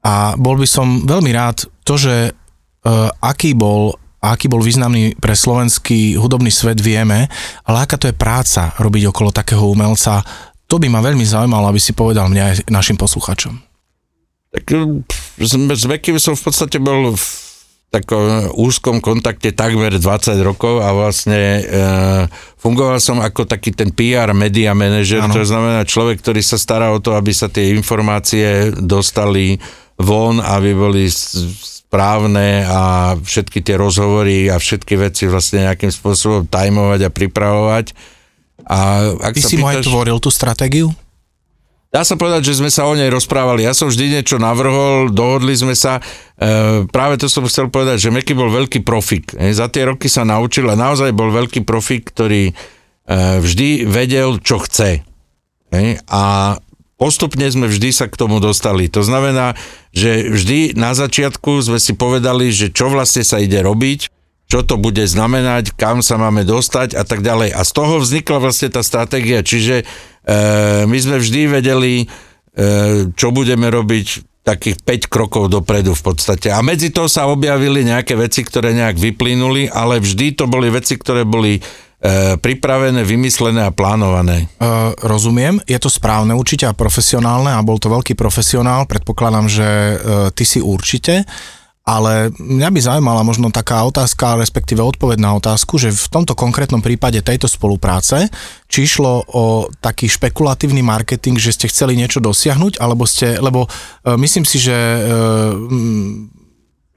[0.00, 5.32] a bol by som veľmi rád to, že uh, aký bol aký bol významný pre
[5.32, 7.24] slovenský hudobný svet vieme,
[7.64, 10.20] ale aká to je práca robiť okolo takého umelca,
[10.68, 13.56] to by ma veľmi zaujímalo, aby si povedal mňa aj našim posluchačom.
[14.52, 14.64] Tak
[15.38, 17.24] s Mekým som v podstate bol v
[17.90, 21.62] takom úzkom kontakte takmer 20 rokov a vlastne e,
[22.54, 27.02] fungoval som ako taký ten PR media manager, to znamená človek, ktorý sa stará o
[27.02, 29.58] to, aby sa tie informácie dostali
[29.98, 37.00] von, aby boli správne a všetky tie rozhovory a všetky veci vlastne nejakým spôsobom tajmovať
[37.02, 37.86] a pripravovať.
[38.70, 40.94] A ak Ty si pýtaš, mu aj tvoril tú stratégiu?
[41.90, 43.66] Dá sa povedať, že sme sa o nej rozprávali.
[43.66, 45.98] Ja som vždy niečo navrhol, dohodli sme sa.
[46.38, 49.34] E, práve to som chcel povedať, že Meky bol veľký profik.
[49.34, 52.54] E, za tie roky sa naučil a naozaj bol veľký profik, ktorý e,
[53.42, 55.02] vždy vedel, čo chce.
[55.74, 56.22] E, a
[56.94, 58.86] postupne sme vždy sa k tomu dostali.
[58.94, 59.58] To znamená,
[59.90, 64.14] že vždy na začiatku sme si povedali, že čo vlastne sa ide robiť,
[64.50, 67.54] čo to bude znamenať, kam sa máme dostať a tak ďalej.
[67.54, 69.86] A z toho vznikla vlastne tá stratégia, čiže
[70.84, 72.06] my sme vždy vedeli, e,
[73.16, 74.06] čo budeme robiť
[74.40, 76.48] takých 5 krokov dopredu v podstate.
[76.48, 80.96] A medzi to sa objavili nejaké veci, ktoré nejak vyplynuli, ale vždy to boli veci,
[80.96, 81.60] ktoré boli e,
[82.40, 84.48] pripravené, vymyslené a plánované.
[84.56, 89.68] Uh, rozumiem, je to správne určite a profesionálne a bol to veľký profesionál, predpokladám, že
[89.68, 89.96] uh,
[90.32, 91.28] ty si určite.
[91.90, 96.78] Ale mňa by zaujímala možno taká otázka, respektíve odpoveď na otázku, že v tomto konkrétnom
[96.78, 98.30] prípade tejto spolupráce,
[98.70, 104.14] či išlo o taký špekulatívny marketing, že ste chceli niečo dosiahnuť, alebo ste, lebo uh,
[104.14, 106.38] myslím si, že uh,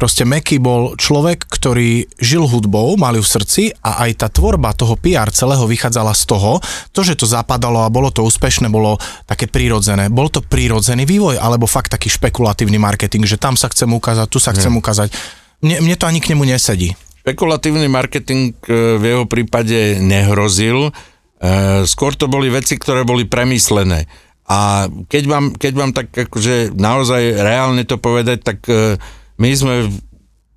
[0.03, 4.75] Proste Meky bol človek, ktorý žil hudbou, mal ju v srdci a aj tá tvorba
[4.75, 6.59] toho PR celého vychádzala z toho,
[6.91, 10.11] to, že to zapadalo a bolo to úspešné, bolo také prírodzené.
[10.11, 14.43] Bol to prírodzený vývoj, alebo fakt taký špekulatívny marketing, že tam sa chcem ukázať, tu
[14.43, 15.15] sa chcem ukázať.
[15.63, 16.91] Mne, mne to ani k nemu nesedí.
[17.23, 20.91] Špekulatívny marketing e, v jeho prípade nehrozil,
[21.39, 24.11] e, skôr to boli veci, ktoré boli premyslené.
[24.51, 28.99] A keď mám, keď mám tak akože naozaj reálne to povedať, tak e,
[29.37, 29.75] my sme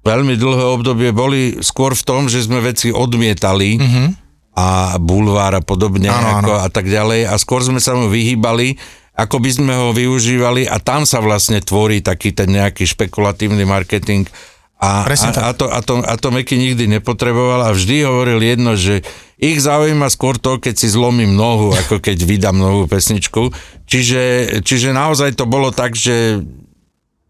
[0.06, 4.08] veľmi dlhé obdobie boli skôr v tom, že sme veci odmietali mm-hmm.
[4.54, 6.64] a bulvár a podobne ano, ako, ano.
[6.64, 8.78] a tak ďalej a skôr sme sa mu vyhýbali,
[9.18, 14.30] ako by sme ho využívali a tam sa vlastne tvorí taký ten nejaký špekulatívny marketing
[14.76, 18.76] a, a, a, to, a, to, a to Meky nikdy nepotreboval a vždy hovoril jedno,
[18.76, 19.00] že
[19.40, 23.56] ich zaujíma skôr to, keď si zlomím nohu, ako keď vydám novú pesničku.
[23.88, 26.44] Čiže, čiže naozaj to bolo tak, že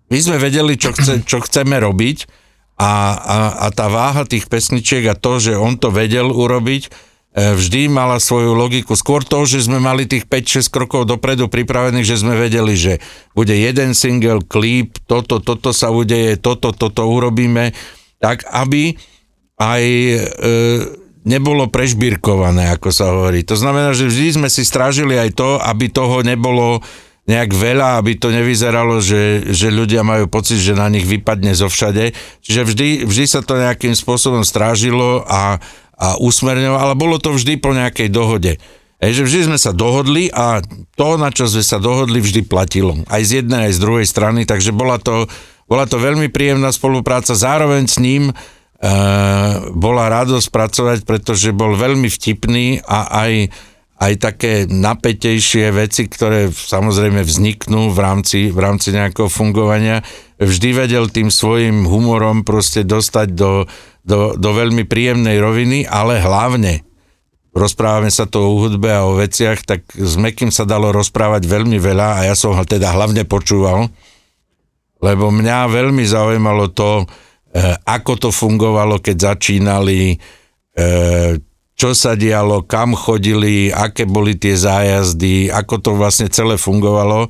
[0.06, 2.26] my sme vedeli, čo, chce, čo chceme robiť
[2.76, 6.90] a, a, a tá váha tých pesničiek a to, že on to vedel urobiť, e,
[7.56, 8.92] vždy mala svoju logiku.
[8.92, 13.00] Skôr to, že sme mali tých 5-6 krokov dopredu pripravených, že sme vedeli, že
[13.32, 17.72] bude jeden single, klip, toto, toto sa udeje, toto, toto urobíme,
[18.20, 18.92] tak aby
[19.56, 20.18] aj e,
[21.26, 23.42] nebolo prežbírkované, ako sa hovorí.
[23.48, 26.84] To znamená, že vždy sme si strážili aj to, aby toho nebolo
[27.26, 31.66] nejak veľa, aby to nevyzeralo, že, že ľudia majú pocit, že na nich vypadne zo
[31.66, 32.14] všade.
[32.42, 35.58] Čiže vždy, vždy sa to nejakým spôsobom strážilo a,
[35.98, 38.62] a usmerňovalo, ale bolo to vždy po nejakej dohode.
[38.96, 40.64] Ej, vždy sme sa dohodli a
[40.96, 42.96] to, na čo sme sa dohodli, vždy platilo.
[43.10, 45.28] Aj z jednej, aj z druhej strany, takže bola to,
[45.68, 47.36] bola to veľmi príjemná spolupráca.
[47.36, 48.34] Zároveň s ním e,
[49.76, 53.52] bola radosť pracovať, pretože bol veľmi vtipný a aj
[53.96, 60.04] aj také napätejšie veci, ktoré samozrejme vzniknú v rámci, v rámci nejakého fungovania,
[60.36, 63.64] vždy vedel tým svojim humorom proste dostať do,
[64.04, 66.84] do, do veľmi príjemnej roviny, ale hlavne
[67.56, 71.80] rozprávame sa to o hudbe a o veciach, tak s Mekým sa dalo rozprávať veľmi
[71.80, 73.88] veľa a ja som ho teda hlavne počúval,
[75.00, 77.08] lebo mňa veľmi zaujímalo to,
[77.56, 80.20] eh, ako to fungovalo, keď začínali,
[80.76, 81.40] eh,
[81.76, 87.28] čo sa dialo, kam chodili, aké boli tie zájazdy, ako to vlastne celé fungovalo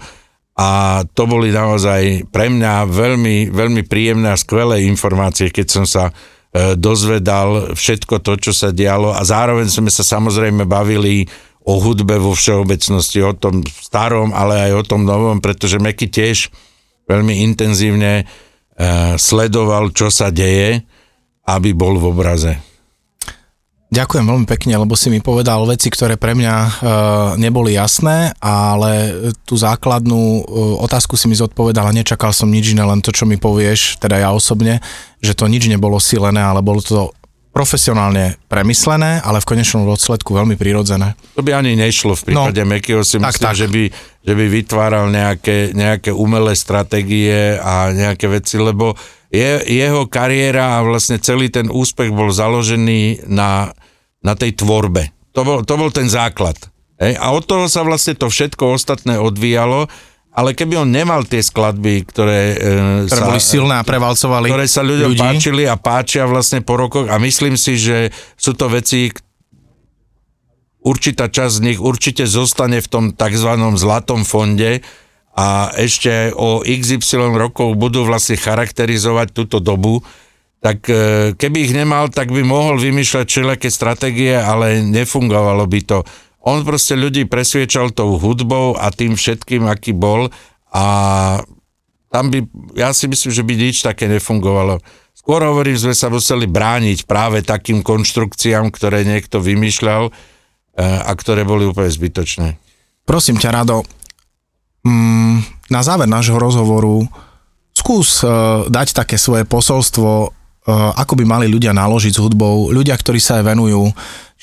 [0.57, 6.09] a to boli naozaj pre mňa veľmi, veľmi príjemné a skvelé informácie, keď som sa
[6.09, 11.29] e, dozvedal všetko to, čo sa dialo a zároveň sme sa samozrejme bavili
[11.67, 16.55] o hudbe vo všeobecnosti, o tom starom, ale aj o tom novom, pretože Meky tiež
[17.11, 18.25] veľmi intenzívne e,
[19.19, 20.87] sledoval, čo sa deje,
[21.51, 22.76] aby bol v obraze.
[23.97, 26.71] Ďakujem veľmi pekne, lebo si mi povedal veci, ktoré pre mňa e,
[27.41, 29.09] neboli jasné, ale
[29.49, 30.43] tú základnú e,
[30.85, 34.21] otázku si mi zodpovedal a nečakal som nič iné, len to, čo mi povieš, teda
[34.21, 34.85] ja osobne,
[35.25, 37.09] že to nič nebolo silené, ale bolo to
[37.57, 41.17] profesionálne premyslené, ale v konečnom dôsledku veľmi prirodzené.
[41.33, 43.57] To by ani nešlo v prípade no, Mekyho, si myslím, tak, tak.
[43.57, 43.83] Že, by,
[44.21, 48.93] že by vytváral nejaké, nejaké umelé stratégie a nejaké veci, lebo
[49.33, 53.73] je, jeho kariéra a vlastne celý ten úspech bol založený na,
[54.21, 55.09] na tej tvorbe.
[55.33, 56.61] To bol, to bol ten základ.
[57.01, 57.17] Hej?
[57.17, 59.89] A od toho sa vlastne to všetko ostatné odvíjalo,
[60.37, 64.69] ale keby on nemal tie skladby, ktoré, e, ktoré sa, boli silné a prevalcovali ktoré
[64.69, 65.23] sa ľuďom ľudí.
[65.25, 69.09] páčili a páčia vlastne po rokoch a myslím si, že sú to veci,
[70.85, 73.51] určitá časť z nich určite zostane v tom tzv.
[73.81, 74.85] zlatom fonde,
[75.37, 80.01] a ešte o XY rokov budú vlastne charakterizovať túto dobu,
[80.65, 85.99] tak e, keby ich nemal, tak by mohol vymýšľať všelijaké stratégie, ale nefungovalo by to.
[86.47, 90.31] On proste ľudí presviečal tou hudbou a tým všetkým, aký bol
[90.71, 90.85] a
[92.07, 92.39] tam by,
[92.79, 94.79] ja si myslím, že by nič také nefungovalo.
[95.11, 100.13] Skôr hovorím, sme sa museli brániť práve takým konštrukciám, ktoré niekto vymýšľal e,
[100.87, 102.55] a ktoré boli úplne zbytočné.
[103.03, 103.83] Prosím ťa, Rado,
[104.87, 107.11] mm, na záver nášho rozhovoru
[107.75, 108.31] skús e,
[108.71, 110.37] dať také svoje posolstvo
[110.67, 113.87] Eh, ako by mali ľudia naložiť s hudbou, ľudia, ktorí sa aj venujú,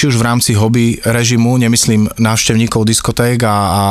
[0.03, 3.83] či už v rámci hobby režimu, nemyslím návštevníkov diskoték a, a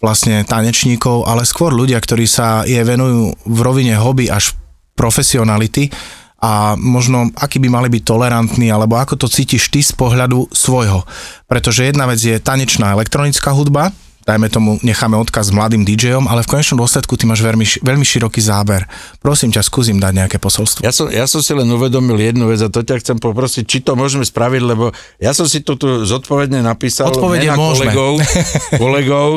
[0.00, 4.56] vlastne tanečníkov, ale skôr ľudia, ktorí sa je venujú v rovine hobby až
[4.96, 5.92] profesionality
[6.40, 11.04] a možno aký by mali byť tolerantní, alebo ako to cítiš ty z pohľadu svojho.
[11.44, 13.92] Pretože jedna vec je tanečná elektronická hudba,
[14.24, 18.40] dajme tomu, necháme odkaz mladým DJom, ale v konečnom dôsledku ty máš veľmi, veľmi široký
[18.40, 18.84] záber.
[19.20, 20.84] Prosím ťa, skúsim dať nejaké posolstvo.
[20.84, 23.78] Ja som, ja som si len uvedomil jednu vec a to ťa chcem poprosiť, či
[23.80, 27.92] to môžeme spraviť, lebo ja som si to tu zodpovedne napísal Odpovede môžeme.
[27.92, 28.12] kolegov,
[28.82, 29.30] kolegov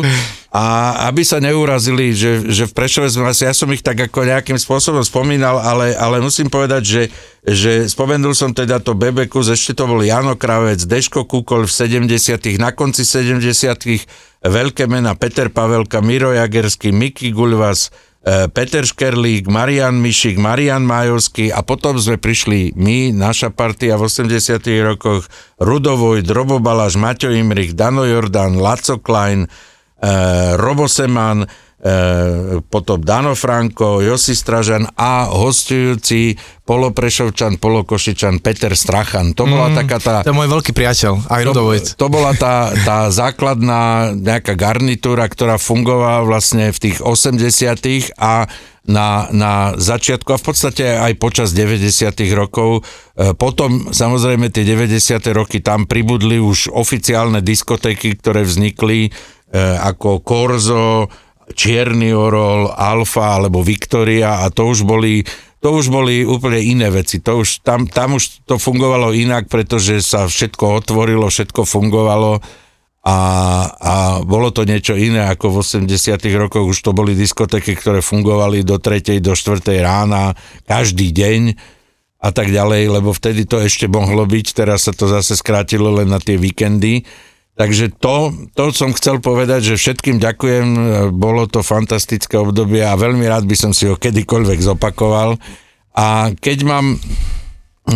[0.53, 4.21] a aby sa neurazili, že, že v Prešove sme asi, ja som ich tak ako
[4.21, 7.03] nejakým spôsobom spomínal, ale, ale musím povedať, že,
[7.41, 12.61] že spomenul som teda to Bebekus, ešte to bol Jano Kravec, Deško Kukol v 70
[12.61, 14.05] na konci 70
[14.43, 17.89] veľké mena Peter Pavelka, Miro Jagerský, Miky Gulvas,
[18.23, 24.07] e, Peter Škerlík, Marian Mišik, Marian Majovský a potom sme prišli my, naša partia v
[24.07, 25.31] 80 rokoch,
[25.63, 29.49] Rudovoj, Drobo Balaš, Maťo Imrich, Dano Jordan, Laco Klein, e,
[30.59, 31.47] Robo Seman,
[32.71, 39.35] potom Dano Franko, Josi Stražan a hostujúci poloprešovčan, polokošičan Peter Strachan.
[39.35, 40.13] To bola mm, taká tá...
[40.23, 41.41] To je môj veľký priateľ, aj.
[41.51, 48.47] To, to bola tá, tá základná nejaká garnitúra, ktorá fungovala vlastne v tých 80 a
[48.87, 52.83] na, na začiatku a v podstate aj počas 90 rokov.
[53.15, 59.11] E, potom samozrejme tie 90 roky tam pribudli už oficiálne diskotéky, ktoré vznikli e,
[59.83, 61.11] ako Korzo,
[61.51, 65.27] Čierny Orol, Alfa alebo Victoria a to už boli
[65.63, 67.23] to už boli úplne iné veci.
[67.23, 72.43] To už, tam, tam už to fungovalo inak, pretože sa všetko otvorilo, všetko fungovalo
[73.03, 73.17] a,
[73.71, 73.93] a
[74.27, 76.67] bolo to niečo iné ako v 80 rokoch.
[76.67, 79.23] Už to boli diskotéky, ktoré fungovali do 3.
[79.23, 79.63] do 4.
[79.79, 80.35] rána
[80.67, 81.41] každý deň
[82.23, 86.07] a tak ďalej, lebo vtedy to ešte mohlo byť, teraz sa to zase skrátilo len
[86.07, 87.03] na tie víkendy.
[87.53, 90.67] Takže to, to som chcel povedať, že všetkým ďakujem,
[91.13, 95.37] bolo to fantastické obdobie a veľmi rád by som si ho kedykoľvek zopakoval.
[95.93, 96.97] A keď mám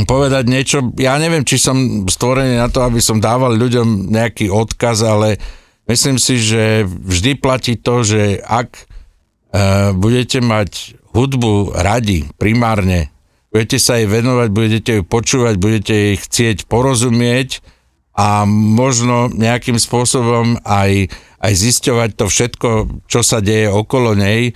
[0.05, 5.01] povedať niečo, ja neviem, či som stvorený na to, aby som dával ľuďom nejaký odkaz,
[5.01, 5.41] ale
[5.89, 13.09] myslím si, že vždy platí to, že ak uh, budete mať hudbu radi, primárne,
[13.49, 17.65] budete sa jej venovať, budete ju počúvať, budete jej chcieť porozumieť,
[18.17, 22.69] a možno nejakým spôsobom aj, aj zisťovať to všetko,
[23.05, 24.53] čo sa deje okolo nej, e,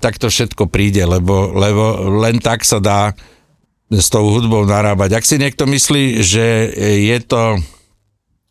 [0.00, 3.12] tak to všetko príde, lebo, lebo len tak sa dá
[3.92, 5.12] s tou hudbou narábať.
[5.12, 6.72] Ak si niekto myslí, že
[7.04, 7.60] je to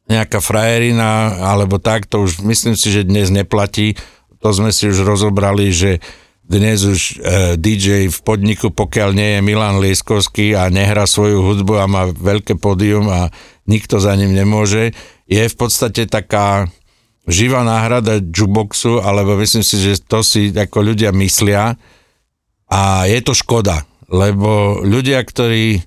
[0.05, 3.97] nejaká frajerina alebo tak, to už myslím si, že dnes neplatí.
[4.45, 5.97] To sme si už rozobrali, že
[6.45, 7.13] dnes už e,
[7.57, 12.61] DJ v podniku, pokiaľ nie je Milan Lieskovský a nehrá svoju hudbu a má veľké
[12.61, 13.33] pódium a
[13.65, 14.93] nikto za ním nemôže,
[15.25, 16.69] je v podstate taká
[17.25, 21.77] živá náhrada jukeboxu, alebo myslím si, že to si ako ľudia myslia.
[22.65, 25.81] A je to škoda, lebo ľudia, ktorí e,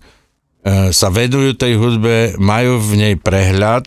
[0.95, 3.87] sa vedujú tej hudbe, majú v nej prehľad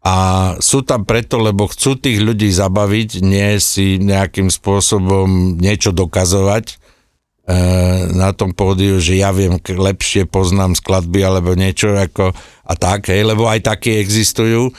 [0.00, 0.16] a
[0.62, 6.85] sú tam preto, lebo chcú tých ľudí zabaviť, nie si nejakým spôsobom niečo dokazovať
[8.10, 12.34] na tom pódiu, že ja viem lepšie, poznám skladby alebo niečo ako
[12.66, 14.74] a tak, hej, lebo aj také existujú,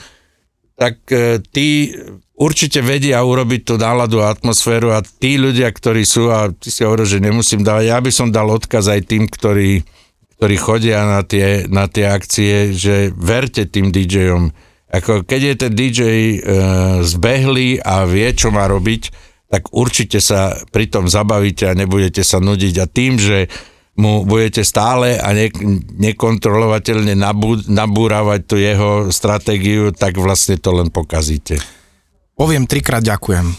[0.76, 1.96] tak e, tí
[2.36, 6.84] určite vedia urobiť tú náladu a atmosféru a tí ľudia, ktorí sú, a ty si
[6.84, 9.82] hovoril, že nemusím dávať, ja by som dal odkaz aj tým, ktorí,
[10.38, 14.52] ktorí chodia na tie, na tie akcie, že verte tým DJom.
[14.92, 16.36] Ako keď je ten DJ e,
[17.00, 22.36] zbehlý a vie, čo má robiť, tak určite sa pri tom zabavíte a nebudete sa
[22.36, 22.74] nudiť.
[22.78, 23.48] A tým, že
[23.98, 25.50] mu budete stále a ne,
[25.98, 31.58] nekontrolovateľne nabú, nabúravať tú jeho stratégiu, tak vlastne to len pokazíte.
[32.38, 33.50] Poviem trikrát ďakujem.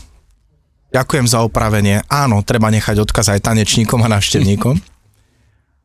[0.95, 2.01] Ďakujem za opravenie.
[2.07, 4.79] Áno, treba nechať odkaz aj tanečníkom a návštevníkom.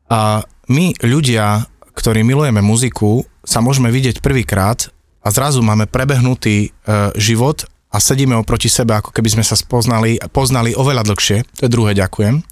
[0.05, 1.65] A my, ľudia,
[1.97, 4.93] ktorí milujeme muziku, sa môžeme vidieť prvýkrát
[5.25, 7.65] a zrazu máme prebehnutý e, život
[7.95, 11.37] a sedíme oproti sebe, ako keby sme sa spoznali, poznali oveľa dlhšie.
[11.55, 12.43] To je druhé ďakujem.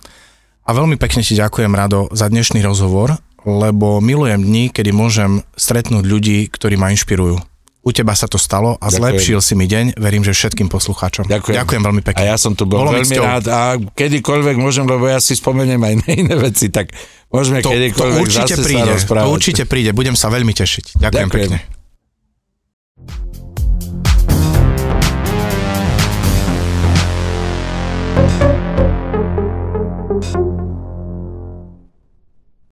[0.63, 5.99] A veľmi pekne ti ďakujem, Rado, za dnešný rozhovor, lebo milujem dni, kedy môžem stretnúť
[6.01, 7.35] ľudí, ktorí ma inšpirujú.
[7.83, 8.95] U teba sa to stalo a Ďakujem.
[8.95, 9.99] zlepšil si mi deň.
[9.99, 11.27] Verím, že všetkým poslucháčom.
[11.27, 11.55] Ďakujem.
[11.59, 12.19] Ďakujem veľmi pekne.
[12.23, 13.23] A ja som tu bol Bolo mi veľmi cťou.
[13.27, 16.95] rád a kedykoľvek môžem, lebo ja si spomeniem aj na iné veci, tak
[17.27, 18.87] môžeme To, to kedykoľvek určite zase príde.
[18.87, 19.27] sa rozprávať.
[19.27, 19.91] To určite príde.
[19.91, 20.95] Budem sa veľmi tešiť.
[20.95, 21.51] Ďakujem, Ďakujem.
[21.51, 21.82] pekne.